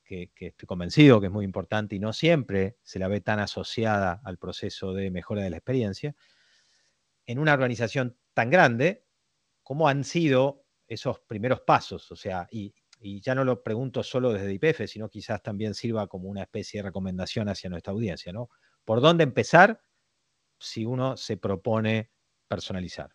que, 0.09 0.31
estoy 0.39 0.67
convencido 0.67 1.21
que 1.21 1.27
es 1.27 1.33
muy 1.33 1.45
importante 1.45 1.95
y 1.95 2.01
no 2.01 2.13
siempre 2.13 2.79
se 2.83 2.99
la 2.99 3.09
ve 3.09 3.21
tan 3.21 3.39
asociada 3.39 4.21
al 4.25 4.39
proceso 4.39 4.95
de 4.95 5.11
mejora 5.11 5.43
de 5.43 5.51
la 5.51 5.59
experiencia, 5.59 6.17
en 7.27 7.39
una 7.39 7.53
organización 7.53 8.17
tan 8.33 8.49
grande, 8.49 9.05
¿cómo 9.63 9.87
han 9.87 10.03
sido 10.03 10.65
esos 10.89 11.21
primeros 11.21 11.61
pasos? 11.61 12.11
O 12.11 12.17
sea, 12.17 12.49
y, 12.51 12.75
ya 13.21 13.35
no 13.35 13.45
lo 13.45 13.63
pregunto 13.63 14.03
solo 14.03 14.33
desde 14.33 14.53
IPF, 14.53 14.89
sino 14.89 15.09
quizás 15.09 15.41
también 15.41 15.75
sirva 15.75 16.09
como 16.09 16.29
una 16.29 16.43
especie 16.43 16.81
de 16.81 16.89
recomendación 16.89 17.49
hacia 17.49 17.71
nuestra 17.71 17.93
audiencia, 17.93 18.33
¿no? 18.33 18.49
¿Por 18.85 19.01
dónde 19.01 19.23
empezar 19.23 19.81
si 20.59 20.85
uno 20.85 21.17
se 21.17 21.37
propone 21.37 22.11
personalizar? 22.49 23.15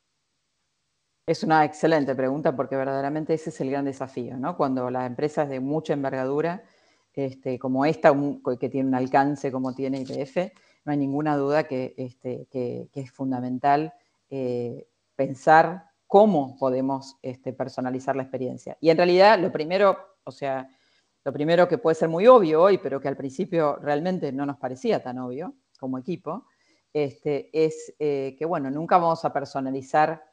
Es 1.26 1.44
una 1.44 1.66
excelente 1.66 2.16
pregunta 2.16 2.56
porque 2.56 2.78
verdaderamente 2.78 3.34
ese 3.34 3.50
es 3.50 3.60
el 3.60 3.72
gran 3.72 3.84
desafío, 3.84 4.38
¿no? 4.38 4.56
Cuando 4.56 4.90
las 4.90 5.06
empresas 5.06 5.50
de 5.50 5.60
mucha 5.60 5.92
envergadura 5.92 6.64
este, 7.14 7.60
como 7.60 7.86
esta, 7.86 8.14
que 8.60 8.70
tiene 8.70 8.90
un 8.90 8.96
alcance 8.96 9.52
como 9.52 9.74
tiene 9.74 10.02
IPF, 10.02 10.54
no 10.86 10.92
hay 10.92 10.98
ninguna 10.98 11.38
duda 11.38 11.64
que, 11.64 11.94
este, 11.98 12.48
es 12.94 13.12
fundamental 13.12 13.94
eh, 14.30 14.88
pensar 15.16 15.86
cómo 16.08 16.58
podemos 16.58 17.18
este, 17.22 17.54
personalizar 17.54 18.16
la 18.16 18.24
experiencia. 18.24 18.78
Y 18.82 18.90
en 18.90 18.98
realidad 18.98 19.40
lo 19.40 19.52
primero, 19.52 19.98
o 20.24 20.32
sea, 20.32 20.68
lo 21.24 21.32
primero 21.32 21.68
que 21.68 21.78
puede 21.78 21.96
ser 21.96 22.10
muy 22.10 22.28
obvio 22.28 22.62
hoy, 22.62 22.78
pero 22.78 23.00
que 23.00 23.08
al 23.08 23.16
principio 23.16 23.78
realmente 23.78 24.32
no 24.32 24.46
nos 24.46 24.58
parecía 24.58 25.02
tan 25.02 25.20
obvio 25.20 25.56
como 25.80 25.98
equipo, 25.98 26.46
es 26.94 27.22
eh, 27.26 28.36
que, 28.38 28.46
bueno, 28.46 28.70
nunca 28.70 28.98
vamos 28.98 29.26
a 29.26 29.34
personalizar 29.34 30.24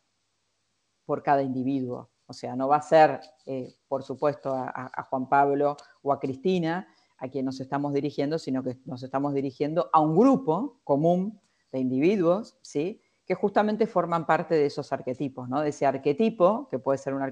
por 1.06 1.22
cada 1.22 1.42
individuo. 1.42 2.10
O 2.30 2.32
sea, 2.32 2.54
no 2.54 2.68
va 2.68 2.76
a 2.76 2.82
ser, 2.82 3.20
eh, 3.44 3.74
por 3.88 4.04
supuesto, 4.04 4.54
a, 4.54 5.04
Juan 5.10 5.28
Pablo 5.28 5.76
o 6.00 6.12
a 6.12 6.20
Cristina 6.20 6.86
a 7.18 7.28
quien 7.28 7.44
nos 7.44 7.60
estamos 7.60 7.92
dirigiendo, 7.92 8.38
sino 8.38 8.62
que 8.62 8.78
nos 8.84 9.02
estamos 9.02 9.34
dirigiendo 9.34 9.90
a 9.92 10.00
un 10.00 10.16
grupo 10.16 10.80
común 10.84 11.40
de 11.72 11.80
individuos, 11.80 12.56
¿sí? 12.62 13.02
que 13.26 13.34
justamente 13.34 13.88
forman 13.88 14.26
parte 14.26 14.54
de 14.54 14.66
esos 14.66 14.92
arquetipos, 14.92 15.48
¿no? 15.48 15.60
de 15.60 15.70
ese 15.70 15.86
arquetipo, 15.86 16.68
que 16.70 16.78
puede 16.78 16.98
ser 16.98 17.14
un, 17.14 17.22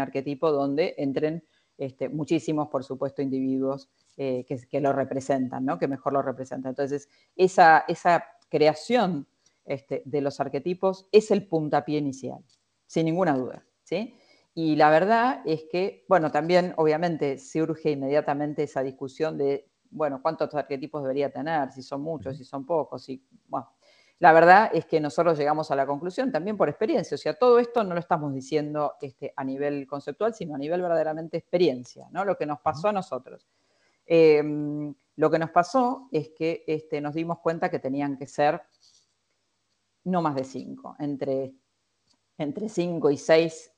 arquetipo, 0.00 0.50
donde 0.50 0.96
entren 0.98 1.44
este, 1.78 2.08
muchísimos, 2.08 2.68
por 2.70 2.82
supuesto, 2.82 3.22
individuos 3.22 3.88
eh, 4.16 4.44
que, 4.44 4.80
lo 4.80 4.92
representan, 4.92 5.64
¿no? 5.64 5.78
que 5.78 5.86
mejor 5.86 6.12
lo 6.12 6.22
representan. 6.22 6.70
Entonces, 6.70 7.08
esa, 7.36 7.84
esa 7.86 8.24
creación 8.48 9.28
este, 9.64 10.02
de 10.04 10.20
los 10.20 10.40
arquetipos 10.40 11.06
es 11.12 11.30
el 11.30 11.46
puntapié 11.46 11.98
inicial, 11.98 12.44
sin 12.86 13.04
ninguna 13.04 13.36
duda. 13.36 13.64
¿sí? 13.90 14.14
Y 14.54 14.76
la 14.76 14.90
verdad 14.90 15.42
es 15.44 15.64
que, 15.70 16.04
bueno, 16.08 16.30
también 16.30 16.74
obviamente 16.76 17.38
surge 17.38 17.92
inmediatamente 17.92 18.64
esa 18.64 18.82
discusión 18.82 19.38
de, 19.38 19.70
bueno, 19.90 20.20
cuántos 20.22 20.54
arquetipos 20.54 21.02
debería 21.02 21.30
tener, 21.30 21.70
si 21.70 21.82
son 21.82 22.02
muchos, 22.02 22.36
si 22.36 22.44
son 22.44 22.66
pocos, 22.66 23.04
si, 23.04 23.24
bueno. 23.48 23.70
La 24.18 24.34
verdad 24.34 24.70
es 24.74 24.84
que 24.84 25.00
nosotros 25.00 25.38
llegamos 25.38 25.70
a 25.70 25.76
la 25.76 25.86
conclusión 25.86 26.30
también 26.30 26.58
por 26.58 26.68
experiencia, 26.68 27.14
o 27.14 27.18
sea, 27.18 27.38
todo 27.38 27.58
esto 27.58 27.82
no 27.84 27.94
lo 27.94 28.00
estamos 28.00 28.34
diciendo 28.34 28.94
este, 29.00 29.32
a 29.34 29.42
nivel 29.44 29.86
conceptual, 29.86 30.34
sino 30.34 30.54
a 30.54 30.58
nivel 30.58 30.82
verdaderamente 30.82 31.38
experiencia, 31.38 32.06
¿no? 32.10 32.26
Lo 32.26 32.36
que 32.36 32.44
nos 32.44 32.60
pasó 32.60 32.88
a 32.88 32.92
nosotros. 32.92 33.48
Em, 34.04 34.94
lo 35.16 35.30
que 35.30 35.38
nos 35.38 35.50
pasó 35.50 36.08
es 36.12 36.30
que 36.30 36.64
este, 36.66 37.00
nos 37.00 37.14
dimos 37.14 37.38
cuenta 37.38 37.70
que 37.70 37.78
tenían 37.78 38.18
que 38.18 38.26
ser 38.26 38.60
no 40.04 40.20
más 40.20 40.34
de 40.34 40.44
cinco, 40.44 40.96
entre, 40.98 41.54
entre 42.36 42.68
cinco 42.68 43.10
y 43.10 43.16
seis 43.16 43.72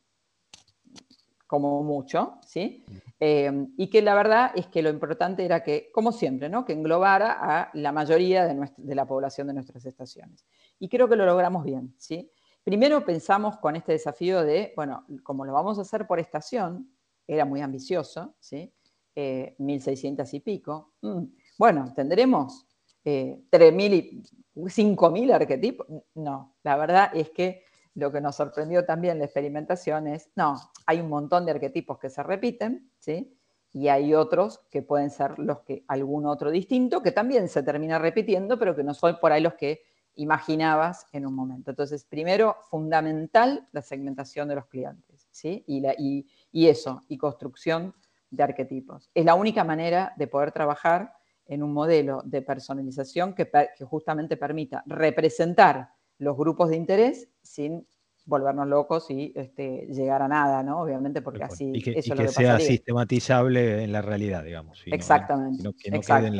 como 1.52 1.82
mucho, 1.82 2.38
¿sí? 2.46 2.82
Eh, 3.20 3.66
y 3.76 3.90
que 3.90 4.00
la 4.00 4.14
verdad 4.14 4.52
es 4.54 4.68
que 4.68 4.80
lo 4.80 4.88
importante 4.88 5.44
era 5.44 5.62
que, 5.62 5.90
como 5.92 6.10
siempre, 6.10 6.48
¿no? 6.48 6.64
que 6.64 6.72
englobara 6.72 7.36
a 7.40 7.70
la 7.74 7.92
mayoría 7.92 8.46
de, 8.46 8.94
la 8.94 9.06
población 9.06 9.48
de 9.48 9.52
nuestras 9.52 9.84
estaciones. 9.84 10.46
Y 10.78 10.88
creo 10.88 11.10
que 11.10 11.16
lo 11.16 11.26
logramos 11.26 11.62
bien, 11.62 11.94
¿sí? 11.98 12.32
Primero 12.64 13.04
pensamos 13.04 13.58
con 13.58 13.76
este 13.76 13.92
desafío 13.92 14.42
de, 14.42 14.72
bueno, 14.76 15.04
como 15.22 15.44
lo 15.44 15.52
vamos 15.52 15.76
a 15.76 15.82
hacer 15.82 16.06
por 16.06 16.18
estación, 16.18 16.90
era 17.26 17.44
muy 17.44 17.60
ambicioso, 17.60 18.34
¿sí? 18.40 18.72
1.600 19.14 20.32
eh, 20.32 20.36
y 20.38 20.40
pico. 20.40 20.94
Mm, 21.02 21.24
bueno, 21.58 21.92
¿tendremos 21.94 22.66
eh, 23.04 23.42
3.000 23.50 23.92
y 23.92 24.22
5.000 24.54 25.34
arquetipos? 25.34 25.86
No, 26.14 26.56
la 26.62 26.76
verdad 26.78 27.10
es 27.12 27.28
que 27.28 27.66
lo 27.94 28.10
que 28.10 28.20
nos 28.20 28.36
sorprendió 28.36 28.84
también 28.84 29.18
la 29.18 29.26
experimentación 29.26 30.06
es, 30.06 30.30
no, 30.34 30.56
hay 30.86 31.00
un 31.00 31.08
montón 31.08 31.44
de 31.44 31.52
arquetipos 31.52 31.98
que 31.98 32.10
se 32.10 32.22
repiten, 32.22 32.90
¿sí? 32.98 33.36
Y 33.74 33.88
hay 33.88 34.14
otros 34.14 34.60
que 34.70 34.82
pueden 34.82 35.10
ser 35.10 35.38
los 35.38 35.60
que, 35.60 35.84
algún 35.88 36.26
otro 36.26 36.50
distinto, 36.50 37.02
que 37.02 37.12
también 37.12 37.48
se 37.48 37.62
termina 37.62 37.98
repitiendo, 37.98 38.58
pero 38.58 38.76
que 38.76 38.84
no 38.84 38.94
son 38.94 39.18
por 39.18 39.32
ahí 39.32 39.42
los 39.42 39.54
que 39.54 39.82
imaginabas 40.14 41.06
en 41.12 41.26
un 41.26 41.34
momento. 41.34 41.70
Entonces, 41.70 42.04
primero, 42.04 42.56
fundamental 42.70 43.66
la 43.72 43.80
segmentación 43.80 44.48
de 44.48 44.56
los 44.56 44.66
clientes, 44.66 45.26
¿sí? 45.30 45.64
Y, 45.66 45.80
la, 45.80 45.94
y, 45.96 46.26
eso, 46.52 47.02
y 47.08 47.16
construcción 47.16 47.94
de 48.30 48.42
arquetipos. 48.42 49.10
Es 49.14 49.24
la 49.24 49.34
única 49.34 49.64
manera 49.64 50.12
de 50.16 50.26
poder 50.26 50.52
trabajar 50.52 51.14
en 51.46 51.62
un 51.62 51.72
modelo 51.72 52.22
de 52.24 52.42
personalización 52.42 53.34
que, 53.34 53.50
que 53.76 53.84
justamente 53.84 54.36
permita 54.36 54.82
representar 54.86 55.90
los 56.22 56.36
grupos 56.36 56.70
de 56.70 56.76
interés 56.76 57.28
sin 57.42 57.84
volvernos 58.26 58.68
locos 58.68 59.10
y 59.10 59.32
este, 59.34 59.88
llegar 59.90 60.22
a 60.22 60.28
nada, 60.28 60.62
¿no? 60.62 60.80
Obviamente, 60.80 61.20
porque 61.20 61.42
así 61.42 61.72
y 61.74 61.82
que, 61.82 61.98
eso 61.98 62.14
que, 62.14 62.28
sea 62.28 62.60
sistematizable 62.60 63.82
en 63.82 63.90
la 63.90 64.02
realidad, 64.02 64.44
digamos. 64.44 64.80
Exactamente. 64.86 65.62
que 65.82 65.90
no 65.90 66.00
quede 66.00 66.28
en, 66.28 66.36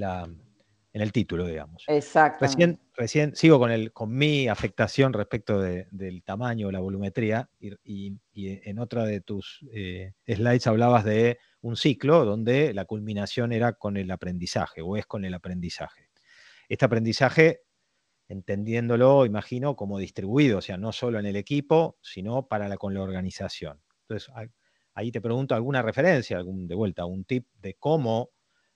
la, 0.00 0.24
en, 0.24 1.02
el 1.02 1.12
título, 1.12 1.44
digamos. 1.46 1.84
Exacto. 1.88 2.46
Recién, 2.46 2.80
recién 2.94 3.36
sigo 3.36 3.58
con, 3.58 3.70
el, 3.70 3.92
con 3.92 4.16
mi 4.16 4.48
afectación 4.48 5.12
respecto 5.12 5.60
del 5.60 6.22
tamaño, 6.24 6.70
la 6.70 6.80
volumetría, 6.80 7.50
y, 7.60 8.16
en 8.32 8.78
otra 8.78 9.04
de 9.04 9.20
tus 9.20 9.60
eh, 9.74 10.14
slides 10.26 10.66
hablabas 10.66 11.04
de 11.04 11.38
un 11.60 11.76
ciclo 11.76 12.24
donde 12.24 12.72
la 12.72 12.86
culminación 12.86 13.52
era 13.52 13.74
con 13.74 13.98
el 13.98 14.10
aprendizaje, 14.10 14.80
o 14.80 14.96
es 14.96 15.04
con 15.04 15.26
el 15.26 15.34
aprendizaje. 15.34 16.08
Este 16.68 16.84
aprendizaje 16.86 17.65
entendiéndolo, 18.28 19.24
imagino, 19.26 19.76
como 19.76 19.98
distribuido, 19.98 20.58
o 20.58 20.62
sea, 20.62 20.76
no 20.76 20.92
solo 20.92 21.18
en 21.18 21.26
el 21.26 21.36
equipo, 21.36 21.98
sino 22.02 22.48
para 22.48 22.68
la, 22.68 22.76
con 22.76 22.94
la 22.94 23.02
organización. 23.02 23.80
Entonces, 24.02 24.32
ahí 24.94 25.12
te 25.12 25.20
pregunto 25.20 25.54
alguna 25.54 25.82
referencia, 25.82 26.36
algún, 26.36 26.66
de 26.66 26.74
vuelta, 26.74 27.04
un 27.04 27.24
tip 27.24 27.46
de 27.60 27.74
cómo 27.74 28.30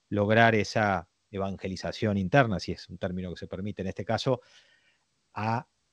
lograr 0.09 0.55
esa 0.55 1.09
evangelización 1.31 2.19
interna, 2.19 2.59
si 2.59 2.73
es 2.73 2.89
un 2.89 2.99
término 2.99 3.31
que 3.31 3.39
se 3.39 3.47
permite 3.47 3.83
en 3.83 3.89
este 3.89 4.05
caso, 4.05 4.41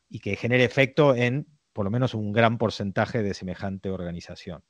y 0.10 0.20
que 0.20 0.36
genere 0.36 0.63
efecto 0.63 1.15
en 1.15 1.48
por 1.74 1.86
lo 1.86 1.91
menos 1.91 2.15
un 2.15 2.32
gran 2.32 2.58
porcentaje 2.58 3.22
de 3.22 3.36
semejante 3.36 3.91
organización. 3.91 4.63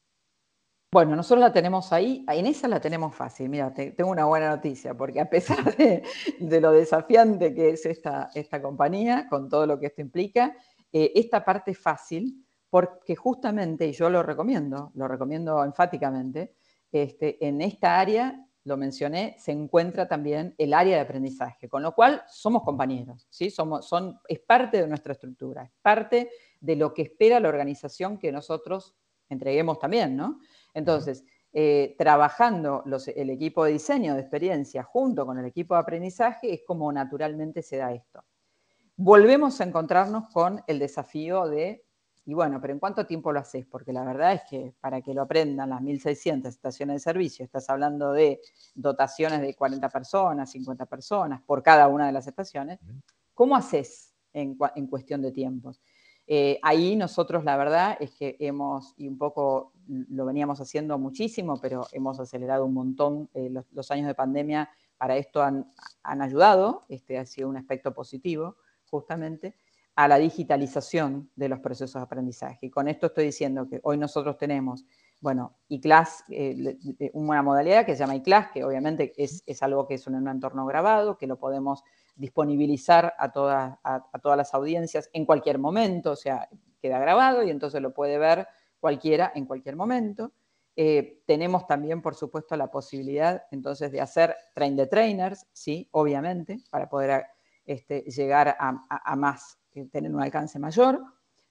Bueno, 0.90 1.18
nosotros 1.18 1.42
la 1.42 1.52
tenemos 1.52 1.92
ahí, 1.92 2.24
en 2.30 2.46
esa 2.46 2.70
la 2.70 2.80
tenemos 2.80 3.14
fácil. 3.14 3.50
Mira, 3.50 3.74
tengo 3.74 4.10
una 4.10 4.24
buena 4.24 4.50
noticia, 4.50 4.94
porque 4.94 5.20
a 5.20 5.30
pesar 5.30 5.76
de, 5.76 6.02
lo 6.62 6.72
desafiante 6.72 7.54
que 7.54 7.72
es 7.72 7.86
esta, 7.86 8.30
esta, 8.34 8.62
compañía, 8.62 9.28
con 9.30 9.50
todo 9.50 9.66
lo 9.66 9.78
que 9.80 9.88
esto 9.88 10.02
implica, 10.02 10.56
eh, 10.94 11.12
esta 11.16 11.44
parte 11.44 11.72
es 11.72 11.78
fácil, 11.78 12.46
porque 12.70 13.18
justamente, 13.18 13.86
y 13.88 13.92
yo 13.92 14.10
lo 14.10 14.24
recomiendo, 14.24 14.92
lo 14.96 15.10
recomiendo 15.10 15.62
enfáticamente, 15.66 16.56
este, 16.90 17.46
en 17.46 17.62
esta 17.62 18.00
área, 18.00 18.48
lo 18.64 18.78
mencioné, 18.78 19.36
se 19.40 19.52
encuentra 19.52 20.08
también 20.08 20.56
el 20.58 20.74
área 20.74 20.96
de 20.96 21.02
aprendizaje, 21.02 21.68
con 21.68 21.84
lo 21.84 21.94
cual 21.94 22.24
somos 22.30 22.64
compañeros, 22.64 23.28
¿sí? 23.30 23.50
Somos, 23.50 23.90
es 24.30 24.40
parte 24.40 24.82
de 24.82 24.88
nuestra 24.88 25.12
estructura, 25.12 25.64
es 25.64 25.72
parte 25.82 26.30
de 26.62 26.76
lo 26.78 26.94
que 26.94 27.02
espera 27.02 27.42
la 27.42 27.50
organización 27.50 28.18
que 28.18 28.32
nosotros 28.32 28.96
entreguemos 29.30 29.80
también, 29.80 30.16
¿no? 30.16 30.40
Entonces, 30.78 31.26
eh, 31.54 31.96
trabajando 31.98 32.84
el 33.16 33.32
equipo 33.32 33.66
de 33.66 33.72
diseño 33.72 34.14
de 34.14 34.22
experiencia 34.22 34.84
junto 34.84 35.26
con 35.26 35.40
el 35.40 35.46
equipo 35.46 35.74
de 35.74 35.80
aprendizaje 35.80 36.54
es 36.54 36.62
como 36.68 36.92
naturalmente 36.94 37.64
se 37.64 37.78
da 37.78 37.92
esto. 37.92 38.24
Volvemos 38.96 39.60
a 39.60 39.64
encontrarnos 39.64 40.30
con 40.32 40.62
el 40.68 40.78
desafío 40.78 41.48
de, 41.48 41.84
y 42.26 42.36
bueno, 42.36 42.62
pero 42.62 42.74
¿en 42.74 42.80
cuánto 42.80 43.08
tiempo 43.08 43.32
lo 43.32 43.40
haces? 43.40 43.66
Porque 43.66 43.92
la 43.92 44.04
verdad 44.04 44.34
es 44.34 44.42
que 44.48 44.76
para 44.80 45.02
que 45.02 45.16
lo 45.16 45.24
aprendan 45.24 45.72
las 45.72 45.82
1.600 45.82 46.46
estaciones 46.46 46.98
de 46.98 47.00
servicio, 47.00 47.44
estás 47.44 47.68
hablando 47.72 48.12
de 48.12 48.40
dotaciones 48.76 49.42
de 49.42 49.56
40 49.56 49.90
personas, 49.90 50.52
50 50.52 50.86
personas 50.86 51.42
por 51.42 51.64
cada 51.64 51.88
una 51.88 52.06
de 52.06 52.12
las 52.12 52.28
estaciones, 52.28 52.80
¿cómo 53.34 53.56
haces 53.56 54.14
en, 54.32 54.56
en 54.76 54.86
cuestión 54.86 55.24
de 55.24 55.32
tiempos? 55.32 55.82
Eh, 56.30 56.60
ahí 56.62 56.98
nosotros 56.98 57.46
la 57.46 57.56
verdad 57.56 57.98
es 58.02 58.12
que 58.12 58.36
hemos, 58.40 58.94
y 58.98 59.08
un 59.08 59.18
poco 59.18 59.72
lo 59.88 60.26
veníamos 60.26 60.60
haciendo 60.60 61.00
muchísimo, 61.00 61.60
pero 61.62 61.88
hemos 61.94 62.20
acelerado 62.20 62.66
un 62.66 62.74
montón, 62.74 63.30
eh, 63.34 63.50
los, 63.50 63.92
años 63.92 64.08
de 64.08 64.14
pandemia 64.14 64.70
para 64.98 65.16
esto 65.16 65.42
han, 65.42 65.72
ayudado, 66.04 66.86
este 66.90 67.18
ha 67.18 67.26
sido 67.26 67.48
un 67.48 67.56
aspecto 67.56 67.94
positivo 67.94 68.58
justamente, 68.86 69.56
a 69.96 70.08
la 70.08 70.18
digitalización 70.18 71.32
de 71.36 71.50
los 71.50 71.60
procesos 71.60 71.96
de 71.96 72.02
aprendizaje. 72.02 72.68
Y 72.68 72.70
con 72.70 72.88
esto 72.88 73.08
estoy 73.08 73.26
diciendo 73.26 73.68
que 73.68 73.80
hoy 73.84 73.98
nosotros 73.98 74.38
tenemos, 74.38 74.86
bueno, 75.20 75.58
iClass, 75.70 76.24
eh, 76.30 76.78
una 77.14 77.42
modalidad 77.42 77.86
que 77.86 77.94
se 77.94 78.00
llama 78.00 78.16
iClass, 78.16 78.52
que 78.52 78.64
obviamente 78.64 79.14
es, 79.18 79.44
es 79.46 79.64
algo 79.64 79.88
que 79.88 79.96
es 79.96 80.06
un 80.08 80.28
entorno 80.28 80.66
grabado, 80.66 81.18
que 81.18 81.28
lo 81.28 81.38
podemos 81.38 81.84
disponibilizar 82.16 83.14
a 83.18 83.32
todas, 83.32 83.78
a, 83.84 84.02
todas 84.22 84.38
las 84.38 84.54
audiencias 84.54 85.10
en 85.14 85.26
cualquier 85.26 85.60
momento, 85.60 86.12
o 86.12 86.16
sea, 86.16 86.50
queda 86.82 87.00
grabado 87.00 87.44
y 87.44 87.50
entonces 87.50 87.82
lo 87.82 87.94
puede 87.94 88.18
ver 88.18 88.48
cualquiera 88.80 89.32
en 89.36 89.46
cualquier 89.46 89.76
momento. 89.76 90.34
Eh, 90.76 91.24
tenemos 91.26 91.66
también, 91.66 92.02
por 92.02 92.16
supuesto, 92.16 92.56
la 92.56 92.70
posibilidad 92.70 93.44
entonces 93.52 93.92
de 93.92 94.02
hacer 94.02 94.36
train 94.54 94.76
the 94.76 94.86
trainers, 94.86 95.48
sí, 95.52 95.88
obviamente, 95.92 96.60
para 96.70 96.88
poder 96.88 97.26
este, 97.66 98.02
llegar 98.02 98.56
a, 98.60 99.16
más, 99.16 99.58
eh, 99.74 99.88
tener 99.92 100.14
un 100.14 100.22
alcance 100.22 100.60
mayor. 100.60 101.02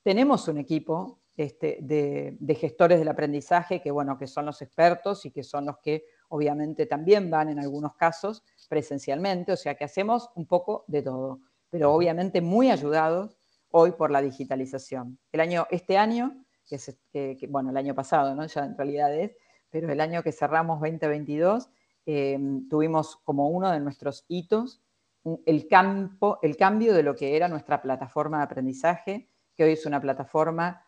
Tenemos 0.02 0.46
un 0.46 0.58
equipo 0.58 1.20
este, 1.36 1.78
de, 1.82 2.36
de, 2.40 2.54
gestores 2.54 2.98
del 2.98 3.08
aprendizaje 3.08 3.80
que, 3.80 3.90
bueno, 3.90 4.16
que 4.16 4.26
son 4.26 4.46
los 4.46 4.62
expertos 4.62 5.26
y 5.26 5.30
que 5.30 5.42
son 5.42 5.66
los 5.66 5.78
que 5.78 6.04
obviamente 6.28 6.86
también 6.86 7.30
van 7.30 7.48
en 7.50 7.58
algunos 7.58 7.94
casos 7.94 8.42
presencialmente, 8.68 9.52
o 9.52 9.56
sea 9.56 9.74
que 9.74 9.84
hacemos 9.84 10.30
un 10.34 10.46
poco 10.46 10.84
de 10.88 11.02
todo, 11.02 11.40
pero 11.70 11.92
obviamente 11.92 12.40
muy 12.40 12.70
ayudados 12.70 13.38
hoy 13.70 13.92
por 13.92 14.10
la 14.10 14.22
digitalización. 14.22 15.18
El 15.32 15.40
año, 15.40 15.66
este 15.70 15.98
año, 15.98 16.44
que, 16.66 16.76
es, 16.76 16.96
bueno, 17.48 17.70
el 17.70 17.76
año 17.76 17.94
pasado, 17.94 18.34
¿no? 18.34 18.46
ya 18.46 18.64
en 18.64 18.76
realidad 18.76 19.14
es, 19.14 19.36
pero 19.70 19.92
el 19.92 20.00
año 20.00 20.22
que 20.22 20.32
cerramos 20.32 20.80
2022, 20.80 21.68
em, 22.06 22.68
tuvimos 22.68 23.16
como 23.16 23.48
uno 23.50 23.70
de 23.70 23.80
nuestros 23.80 24.24
hitos 24.28 24.80
el, 25.44 25.66
campo, 25.68 26.38
el 26.42 26.56
cambio 26.56 26.94
de 26.94 27.02
lo 27.02 27.14
que 27.14 27.36
era 27.36 27.48
nuestra 27.48 27.82
plataforma 27.82 28.38
de 28.38 28.44
aprendizaje, 28.44 29.28
que 29.54 29.64
hoy 29.64 29.72
es 29.72 29.86
una 29.86 30.00
plataforma 30.00 30.85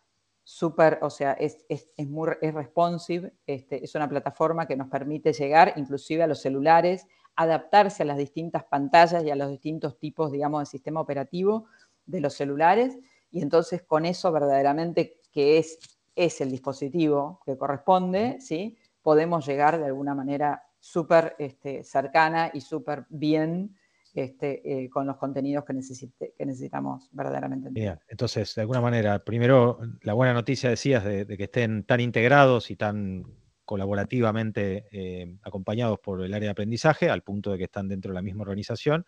súper, 0.49 0.99
o 1.03 1.11
sea, 1.11 1.33
es, 1.33 1.67
es, 1.69 2.09
muy, 2.09 2.31
es 2.41 2.55
responsive, 2.55 3.35
este, 3.47 3.85
es 3.85 3.95
una 3.95 4.09
plataforma 4.09 4.67
que 4.67 4.77
nos 4.77 4.89
permite 4.89 5.35
llegar 5.35 5.75
inclusive 5.77 6.23
a 6.23 6.27
los 6.27 6.41
celulares, 6.41 7.07
adaptarse 7.37 8.03
a 8.03 8.07
las 8.07 8.17
distintas 8.17 8.65
pantallas 8.65 9.23
y 9.23 9.31
a 9.31 9.37
los 9.37 9.51
distintos 9.51 9.99
tipos, 9.99 10.33
digamos, 10.33 10.61
de 10.61 10.67
sistema 10.67 11.03
operativo 11.03 11.67
de 12.07 12.23
los 12.23 12.33
celulares, 12.33 12.99
y 13.31 13.43
entonces 13.43 13.83
con 13.83 14.07
eso 14.07 14.33
verdaderamente 14.33 15.21
que 15.31 15.59
es, 15.59 15.79
es 16.17 16.41
el 16.41 16.51
dispositivo 16.51 17.43
que 17.45 17.59
corresponde, 17.59 18.39
¿sí? 18.41 18.79
podemos 19.03 19.47
llegar 19.47 19.79
de 19.79 19.85
alguna 19.85 20.15
manera 20.15 20.65
súper 20.81 21.37
este, 21.39 21.85
cercana 21.85 22.51
y 22.55 22.63
súper 22.63 23.05
bien 23.11 23.77
este, 24.14 24.85
eh, 24.85 24.88
con 24.90 25.07
los 25.07 25.16
contenidos 25.16 25.64
que, 25.64 25.75
necesitamos 25.75 27.09
verdaderamente. 27.12 27.71
Bien, 27.71 27.99
entonces, 28.09 28.55
de 28.55 28.62
alguna 28.62 28.81
manera, 28.81 29.25
primero, 29.25 29.79
la 30.03 30.14
buena 30.14 30.33
noticia 30.33 30.71
decías 30.71 31.05
de, 31.05 31.27
que 31.27 31.44
estén 31.44 31.85
tan 31.85 32.01
integrados 32.01 32.71
y 32.71 32.77
tan 32.77 33.25
colaborativamente 33.64 34.87
eh, 34.90 35.37
acompañados 35.42 35.99
por 35.99 36.23
el 36.23 36.33
área 36.33 36.47
de 36.49 36.53
aprendizaje, 36.53 37.11
al 37.11 37.23
punto 37.23 37.53
de 37.53 37.59
que 37.59 37.64
están 37.64 37.88
dentro 37.88 38.11
de 38.11 38.14
la 38.14 38.23
misma 38.23 38.42
organización, 38.42 39.05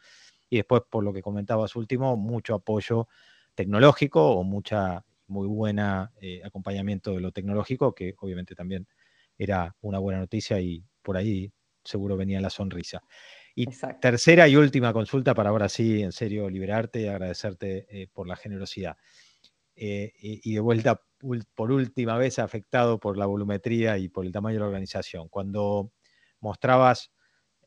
y 0.50 0.56
después, 0.56 0.82
por 0.90 1.04
lo 1.04 1.12
que 1.12 1.22
comentabas 1.22 1.76
último, 1.76 2.16
mucho 2.16 2.54
apoyo 2.54 3.08
tecnológico 3.54 4.32
o 4.32 4.42
mucha 4.44 5.04
muy 5.28 5.46
buena 5.46 6.12
eh, 6.20 6.42
acompañamiento 6.44 7.14
de 7.14 7.20
lo 7.20 7.32
tecnológico, 7.32 7.94
que 7.94 8.14
obviamente 8.18 8.54
también 8.54 8.86
era 9.38 9.74
una 9.80 9.98
buena 9.98 10.18
noticia 10.18 10.60
y 10.60 10.84
por 11.02 11.16
ahí 11.16 11.50
seguro 11.82 12.16
venía 12.16 12.40
la 12.40 12.50
sonrisa. 12.50 13.02
Y 13.62 13.66
tercera 14.00 14.48
y 14.48 14.56
última 14.56 14.92
consulta 14.92 15.34
para 15.34 15.50
ahora 15.50 15.68
sí, 15.68 16.02
en 16.02 16.12
serio, 16.12 16.48
liberarte 16.48 17.02
y 17.02 17.06
agradecerte 17.06 17.86
eh, 17.90 18.08
por 18.10 18.26
la 18.26 18.36
generosidad. 18.36 18.96
Eh, 19.76 20.12
y, 20.18 20.54
de 20.54 20.60
vuelta, 20.60 21.02
por 21.54 21.70
última 21.70 22.16
vez, 22.16 22.38
afectado 22.38 22.98
por 22.98 23.18
la 23.18 23.26
volumetría 23.26 23.98
y 23.98 24.08
por 24.08 24.24
el 24.24 24.32
tamaño 24.32 24.54
de 24.54 24.60
la 24.60 24.66
organización. 24.66 25.28
Cuando 25.28 25.92
mostrabas 26.40 27.12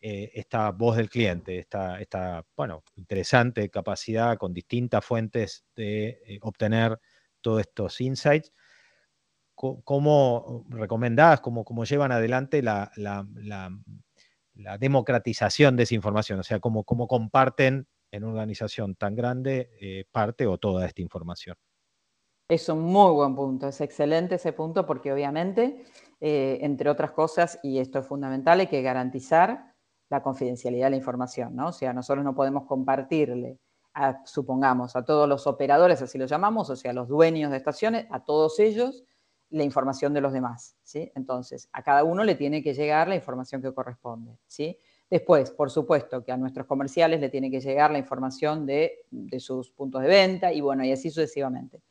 eh, 0.02 0.32
esta 0.34 0.72
voz 0.72 0.98
del 0.98 1.10
cliente, 1.10 1.60
esta, 1.60 2.00
esta, 2.02 2.44
bueno, 2.56 2.84
interesante 2.96 3.70
capacidad 3.70 4.38
con 4.38 4.52
distintas 4.52 5.06
fuentes 5.06 5.66
de 5.76 6.40
obtener 6.42 7.00
todos 7.42 7.62
estos 7.62 8.02
insights, 8.02 8.52
¿cómo 9.54 10.66
recomendás, 10.70 11.40
cómo, 11.42 11.64
cómo 11.64 11.86
llevan 11.86 12.12
adelante 12.12 12.64
la, 12.64 12.92
la 12.96 13.28
la 13.36 13.70
democratización 14.54 15.76
de 15.76 15.84
esa 15.84 15.96
información, 15.96 16.40
o 16.40 16.44
sea, 16.44 16.60
cómo, 16.60 16.84
cómo 16.84 17.08
comparten 17.08 17.88
en 18.12 18.24
una 18.24 18.34
organización 18.34 18.96
tan 18.96 19.16
grande 19.16 19.72
eh, 19.82 20.06
parte 20.12 20.46
o 20.46 20.58
toda 20.58 20.86
esta 20.86 21.02
información. 21.02 21.58
Es 22.48 22.70
un 22.70 22.82
muy 22.82 23.12
buen 23.14 23.36
punto, 23.36 23.68
es 23.68 23.82
excelente 23.82 24.36
ese 24.36 24.54
punto 24.54 24.86
porque 24.86 25.12
obviamente, 25.12 25.84
eh, 26.20 26.60
entre 26.62 26.90
otras 26.90 27.12
cosas, 27.12 27.60
y 27.64 27.80
esto 27.80 28.00
es 28.00 28.08
fundamental, 28.08 28.60
hay 28.60 28.68
que 28.68 28.82
garantizar 28.82 29.74
la 30.10 30.22
confidencialidad 30.22 30.88
de 30.88 30.92
la 30.92 30.98
información, 30.98 31.56
¿no? 31.56 31.70
O 31.70 31.72
sea, 31.72 31.94
nosotros 31.94 32.24
no 32.24 32.36
podemos 32.36 32.66
compartirle, 32.66 33.60
supongamos, 34.26 34.96
a 34.96 35.04
todos 35.04 35.28
los 35.28 35.48
operadores, 35.48 36.02
así 36.02 36.18
lo 36.18 36.26
llamamos, 36.26 36.70
o 36.70 36.76
sea, 36.76 36.94
los 36.94 37.08
dueños 37.08 37.50
de 37.50 37.58
estaciones, 37.58 38.06
a 38.12 38.24
todos 38.24 38.60
ellos, 38.60 39.04
la 39.54 39.64
información 39.64 40.16
de 40.16 40.22
los 40.22 40.34
demás, 40.34 40.76
¿sí? 40.82 41.12
Entonces, 41.14 41.70
a 41.74 41.84
cada 41.84 42.04
uno 42.04 42.24
le 42.24 42.34
tiene 42.34 42.64
que 42.64 42.74
llegar 42.74 43.08
la 43.08 43.16
información 43.16 43.62
que 43.62 43.72
corresponde, 43.72 44.40
¿sí? 44.48 44.80
Después, 45.12 45.52
por 45.52 45.70
supuesto, 45.70 46.24
que 46.24 46.32
a 46.32 46.38
nuestros 46.38 46.66
comerciales 46.66 47.22
le 47.22 47.30
tiene 47.30 47.52
que 47.52 47.60
llegar 47.60 47.92
la 47.92 48.00
información 48.00 48.66
de, 48.66 49.06
sus 49.38 49.70
puntos 49.70 50.02
de 50.02 50.08
venta 50.08 50.52
y 50.52 50.60
bueno, 50.60 50.84
y 50.84 50.92
así 50.92 51.12
sucesivamente. 51.12 51.84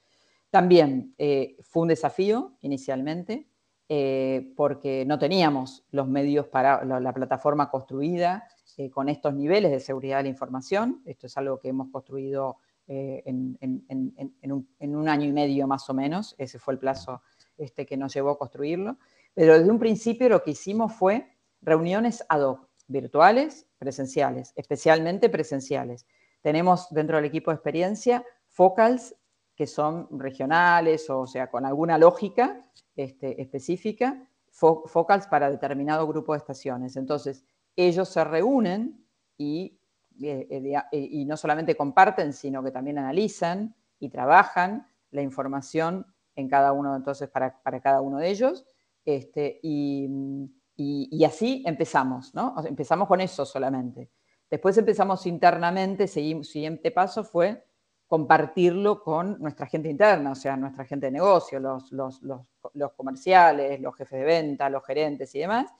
También 0.51 1.14
eh, 1.18 1.57
fue 1.62 1.83
un 1.83 1.88
desafío 1.88 2.55
inicialmente 2.62 3.46
eh, 3.88 4.53
porque 4.57 5.05
no 5.07 5.20
teníamos 5.20 5.85
los 5.92 6.09
medios 6.09 6.48
para 6.48 6.85
la, 6.85 7.14
plataforma 7.14 7.70
construida 7.70 8.48
eh, 8.77 8.90
con 8.90 9.09
estos 9.09 9.35
niveles 9.35 9.70
de 9.70 9.79
seguridad 9.79 10.16
de 10.16 10.25
la 10.25 10.29
información. 10.31 11.01
Esto 11.05 11.29
es 11.29 11.37
algo 11.37 11.61
que 11.61 11.68
hemos 11.68 11.90
construido 11.92 12.57
en, 12.88 13.57
un, 13.61 14.68
un, 14.81 15.09
año 15.09 15.29
y 15.29 15.33
medio 15.33 15.68
más 15.68 15.88
o 15.88 15.94
menos. 15.94 16.35
Ese 16.38 16.59
fue 16.59 16.75
el 16.75 16.81
plazo 16.81 17.22
este, 17.58 17.86
que 17.86 17.96
nos 17.96 18.14
llevó 18.14 18.30
a 18.30 18.38
construirlo. 18.38 18.98
Pero 19.34 19.58
desde 19.58 19.70
un 19.70 19.78
principio 19.78 20.28
lo 20.28 20.42
que 20.42 20.52
hicimos 20.52 20.92
fue 20.92 21.28
reuniones 21.60 22.24
ad 22.28 22.42
hoc, 22.42 22.68
virtuales, 22.86 23.66
presenciales, 23.78 24.52
especialmente 24.56 25.28
presenciales. 25.28 26.06
Tenemos 26.40 26.88
dentro 26.90 27.16
del 27.16 27.24
equipo 27.24 27.50
de 27.50 27.56
experiencia 27.56 28.24
focals 28.48 29.14
que 29.54 29.66
son 29.66 30.08
regionales, 30.18 31.08
o 31.10 31.26
sea, 31.26 31.50
con 31.50 31.64
alguna 31.64 31.98
lógica 31.98 32.66
este, 32.96 33.40
específica, 33.40 34.28
focals 34.50 35.26
para 35.26 35.50
determinado 35.50 36.06
grupo 36.06 36.32
de 36.32 36.38
estaciones. 36.38 36.96
Entonces, 36.96 37.44
ellos 37.76 38.08
se 38.08 38.24
reúnen 38.24 39.06
eh, 39.38 39.76
eh, 40.20 40.82
eh, 40.92 41.08
y 41.10 41.24
no 41.24 41.36
solamente 41.36 41.74
comparten, 41.74 42.32
sino 42.32 42.62
que 42.62 42.70
también 42.70 42.98
analizan 42.98 43.74
y 43.98 44.08
trabajan 44.10 44.86
la 45.10 45.22
información 45.22 46.06
en 46.37 46.49
cada 46.49 46.73
uno, 46.73 46.97
entonces, 46.97 47.29
para, 47.29 47.61
cada 47.81 48.01
uno 48.01 48.18
de 48.18 48.31
ellos. 48.31 48.64
Este, 49.05 49.61
y, 49.62 50.09
así 51.25 51.62
empezamos, 51.66 52.35
¿no? 52.35 52.55
empezamos 52.64 53.09
con 53.09 53.21
eso 53.21 53.45
solamente. 53.45 54.11
Después 54.51 54.77
empezamos 54.77 55.27
internamente, 55.27 56.07
seguimos, 56.07 56.49
siguiente 56.49 56.90
paso 56.90 57.25
fue 57.25 57.64
compartirlo 58.07 59.03
con 59.03 59.40
nuestra 59.40 59.66
gente 59.66 59.88
interna, 59.88 60.33
o 60.33 60.35
sea, 60.35 60.55
nuestra 60.55 60.85
gente 60.85 61.07
de 61.07 61.12
negocio, 61.12 61.59
los, 61.59 61.90
los, 61.92 62.92
comerciales, 62.95 63.81
los 63.81 63.97
jefes 63.97 64.18
de 64.18 64.25
venta, 64.27 64.68
los 64.68 64.85
gerentes 64.85 65.35
y 65.35 65.38
demás. 65.38 65.73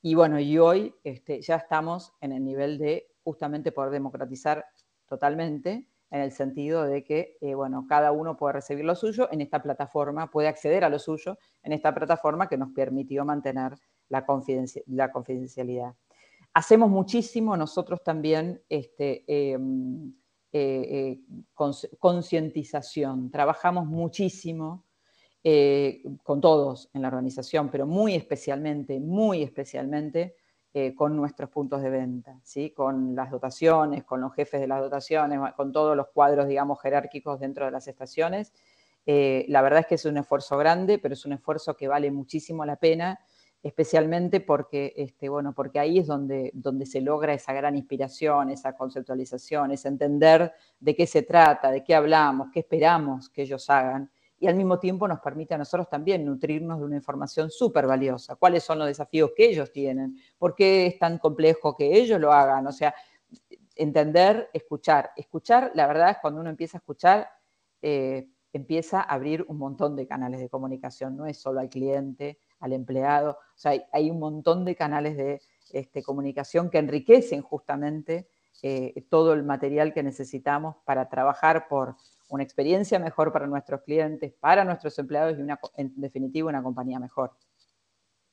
Y 0.00 0.14
bueno, 0.14 0.40
y 0.40 0.56
hoy 0.56 0.94
este, 1.04 1.42
ya 1.42 1.56
estamos 1.56 2.14
en 2.22 2.32
el 2.32 2.42
nivel 2.42 2.78
de 2.78 3.08
justamente 3.22 3.72
poder 3.72 3.90
democratizar 3.90 4.64
totalmente 5.06 5.86
en 6.16 6.22
el 6.22 6.32
sentido 6.32 6.84
de 6.84 7.04
que, 7.04 7.36
eh, 7.40 7.54
bueno, 7.54 7.86
cada 7.88 8.10
uno 8.10 8.36
puede 8.36 8.54
recibir 8.54 8.84
lo 8.84 8.94
suyo 8.94 9.28
en 9.30 9.40
esta 9.40 9.62
plataforma, 9.62 10.30
puede 10.30 10.48
acceder 10.48 10.84
a 10.84 10.88
lo 10.88 10.98
suyo 10.98 11.38
en 11.62 11.72
esta 11.72 11.94
plataforma 11.94 12.48
que 12.48 12.56
nos 12.56 12.70
permitió 12.72 13.24
mantener 13.24 13.74
la, 14.08 14.24
confidencialidad. 14.24 15.94
Hacemos 16.54 16.90
muchísimo 16.90 17.56
nosotros 17.56 18.02
también 18.02 18.62
este, 18.68 19.24
em, 19.26 20.14
eh, 20.52 21.20
eh, 21.22 21.84
concientización, 21.98 23.30
trabajamos 23.30 23.86
muchísimo 23.86 24.84
con 26.24 26.40
todos 26.40 26.90
en 26.92 27.02
la 27.02 27.08
organización, 27.08 27.70
pero 27.70 27.86
muy 27.86 28.16
especialmente, 28.16 28.98
muy 28.98 29.44
especialmente 29.44 30.34
eh, 30.78 30.94
con 30.94 31.16
nuestros 31.16 31.48
puntos 31.48 31.80
de 31.80 31.88
venta, 31.88 32.38
¿sí? 32.42 32.68
con 32.68 33.14
las 33.14 33.30
dotaciones, 33.30 34.04
con 34.04 34.20
los 34.20 34.34
jefes 34.34 34.60
de 34.60 34.66
las 34.66 34.82
dotaciones, 34.82 35.40
con 35.54 35.72
todos 35.72 35.96
los 35.96 36.08
cuadros, 36.08 36.48
digamos, 36.48 36.82
jerárquicos 36.82 37.40
dentro 37.40 37.64
de 37.64 37.70
las 37.70 37.88
estaciones. 37.88 38.52
Eh, 39.06 39.46
la 39.48 39.62
verdad 39.62 39.80
es 39.80 39.86
que 39.86 39.94
es 39.94 40.04
un 40.04 40.18
esfuerzo 40.18 40.58
grande, 40.58 40.98
pero 40.98 41.14
es 41.14 41.24
un 41.24 41.32
esfuerzo 41.32 41.74
que 41.78 41.88
vale 41.88 42.10
muchísimo 42.10 42.66
la 42.66 42.76
pena, 42.76 43.18
especialmente 43.62 44.42
porque, 44.42 44.92
este, 44.98 45.30
bueno, 45.30 45.54
porque 45.54 45.78
ahí 45.78 46.00
es 46.00 46.08
donde, 46.08 46.50
donde 46.52 46.84
se 46.84 47.00
logra 47.00 47.32
esa 47.32 47.54
gran 47.54 47.74
inspiración, 47.74 48.50
esa 48.50 48.76
conceptualización, 48.76 49.70
ese 49.70 49.88
entender 49.88 50.52
de 50.78 50.94
qué 50.94 51.06
se 51.06 51.22
trata, 51.22 51.70
de 51.70 51.82
qué 51.84 51.94
hablamos, 51.94 52.48
qué 52.52 52.60
esperamos 52.60 53.30
que 53.30 53.40
ellos 53.40 53.70
hagan 53.70 54.10
y 54.38 54.46
al 54.46 54.54
mismo 54.54 54.78
tiempo 54.78 55.08
nos 55.08 55.20
permite 55.20 55.54
a 55.54 55.58
nosotros 55.58 55.88
también 55.88 56.24
nutrirnos 56.24 56.78
de 56.78 56.84
una 56.84 56.96
información 56.96 57.50
súper 57.50 57.86
valiosa. 57.86 58.36
¿Cuáles 58.36 58.62
son 58.62 58.78
los 58.78 58.88
desafíos 58.88 59.30
que 59.34 59.48
ellos 59.48 59.72
tienen? 59.72 60.16
¿Por 60.36 60.54
qué 60.54 60.86
es 60.86 60.98
tan 60.98 61.18
complejo 61.18 61.74
que 61.74 61.96
ellos 61.96 62.20
lo 62.20 62.32
hagan? 62.32 62.66
O 62.66 62.72
sea, 62.72 62.94
entender, 63.74 64.50
escuchar. 64.52 65.10
Escuchar, 65.16 65.70
la 65.74 65.86
verdad 65.86 66.10
es 66.10 66.16
cuando 66.20 66.40
uno 66.40 66.50
empieza 66.50 66.76
a 66.76 66.80
escuchar, 66.80 67.28
eh, 67.80 68.28
empieza 68.52 69.00
a 69.00 69.14
abrir 69.14 69.44
un 69.48 69.58
montón 69.58 69.96
de 69.96 70.06
canales 70.06 70.40
de 70.40 70.50
comunicación. 70.50 71.16
No 71.16 71.26
es 71.26 71.38
solo 71.38 71.60
al 71.60 71.70
cliente, 71.70 72.38
al 72.60 72.74
empleado. 72.74 73.32
O 73.32 73.58
sea, 73.58 73.72
hay, 73.92 74.10
un 74.10 74.18
montón 74.18 74.66
de 74.66 74.76
canales 74.76 75.16
de 75.16 75.40
este, 75.72 76.02
comunicación 76.02 76.68
que 76.68 76.78
enriquecen 76.78 77.40
justamente 77.40 78.28
eh, 78.62 79.02
todo 79.08 79.32
el 79.32 79.44
material 79.44 79.94
que 79.94 80.02
necesitamos 80.02 80.76
para 80.84 81.08
trabajar 81.08 81.68
por 81.68 81.96
una 82.28 82.42
experiencia 82.42 82.98
mejor 82.98 83.32
para 83.32 83.46
nuestros 83.46 83.82
clientes, 83.82 84.32
para 84.40 84.64
nuestros 84.64 84.98
empleados 84.98 85.38
y 85.38 85.42
una, 85.42 85.58
en 85.76 85.92
definitiva 85.96 86.48
una 86.48 86.62
compañía 86.62 86.98
mejor. 86.98 87.36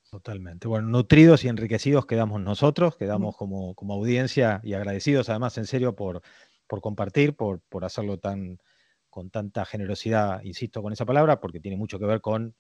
Totalmente. 0.09 0.67
Bueno, 0.67 0.89
nutridos 0.89 1.43
y 1.43 1.47
enriquecidos 1.47 2.05
quedamos 2.05 2.39
nosotros, 2.39 2.95
quedamos 2.97 3.35
como, 3.35 3.73
como 3.73 3.95
audiencia 3.95 4.61
y 4.63 4.73
agradecidos 4.73 5.29
además 5.29 5.57
en 5.57 5.65
serio 5.65 5.95
por, 5.95 6.21
por 6.67 6.81
compartir, 6.81 7.35
por, 7.35 7.61
por 7.61 7.83
hacerlo 7.83 8.19
tan, 8.19 8.59
con 9.09 9.29
tanta 9.29 9.65
generosidad, 9.65 10.43
insisto 10.43 10.81
con 10.81 10.93
esa 10.93 11.05
palabra, 11.05 11.39
porque 11.39 11.59
tiene 11.59 11.77
mucho 11.77 11.97
que 11.97 12.05
ver 12.05 12.21
con 12.21 12.55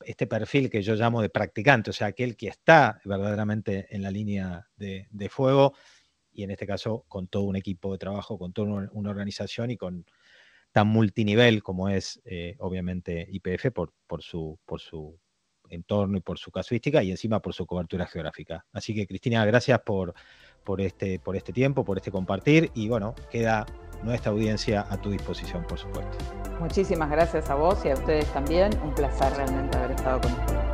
este 0.00 0.26
perfil 0.28 0.70
que 0.70 0.82
yo 0.82 0.94
llamo 0.94 1.22
de 1.22 1.28
practicante, 1.28 1.90
o 1.90 1.92
sea, 1.92 2.08
aquel 2.08 2.36
que 2.36 2.48
está 2.48 3.00
verdaderamente 3.04 3.86
en 3.94 4.02
la 4.02 4.10
línea 4.10 4.68
de, 4.76 5.08
de 5.10 5.28
fuego 5.28 5.74
y 6.32 6.44
en 6.44 6.50
este 6.50 6.66
caso 6.66 7.04
con 7.08 7.28
todo 7.28 7.44
un 7.44 7.56
equipo 7.56 7.92
de 7.92 7.98
trabajo, 7.98 8.38
con 8.38 8.52
toda 8.52 8.88
una 8.92 9.10
organización 9.10 9.70
y 9.70 9.76
con 9.76 10.04
tan 10.72 10.86
multinivel 10.88 11.62
como 11.62 11.88
es 11.88 12.20
eh, 12.24 12.56
obviamente 12.58 13.26
IPF 13.30 13.72
por, 13.72 13.92
por, 14.06 14.22
su, 14.22 14.58
por 14.64 14.80
su 14.80 15.18
entorno 15.68 16.18
y 16.18 16.20
por 16.20 16.38
su 16.38 16.50
casuística 16.50 17.02
y 17.02 17.10
encima 17.10 17.40
por 17.40 17.54
su 17.54 17.66
cobertura 17.66 18.06
geográfica. 18.06 18.64
Así 18.72 18.94
que 18.94 19.06
Cristina, 19.06 19.44
gracias 19.44 19.80
por, 19.80 20.14
por, 20.64 20.80
este, 20.80 21.18
por 21.18 21.36
este 21.36 21.52
tiempo, 21.52 21.84
por 21.84 21.98
este 21.98 22.10
compartir 22.10 22.70
y 22.74 22.88
bueno, 22.88 23.14
queda 23.30 23.66
nuestra 24.02 24.32
audiencia 24.32 24.86
a 24.88 25.00
tu 25.00 25.10
disposición, 25.10 25.64
por 25.66 25.78
supuesto. 25.78 26.16
Muchísimas 26.58 27.10
gracias 27.10 27.50
a 27.50 27.54
vos 27.54 27.84
y 27.84 27.90
a 27.90 27.94
ustedes 27.94 28.26
también. 28.32 28.70
Un 28.82 28.94
placer 28.94 29.32
realmente 29.34 29.76
haber 29.78 29.92
estado 29.92 30.20
con 30.20 30.32
ustedes. 30.32 30.69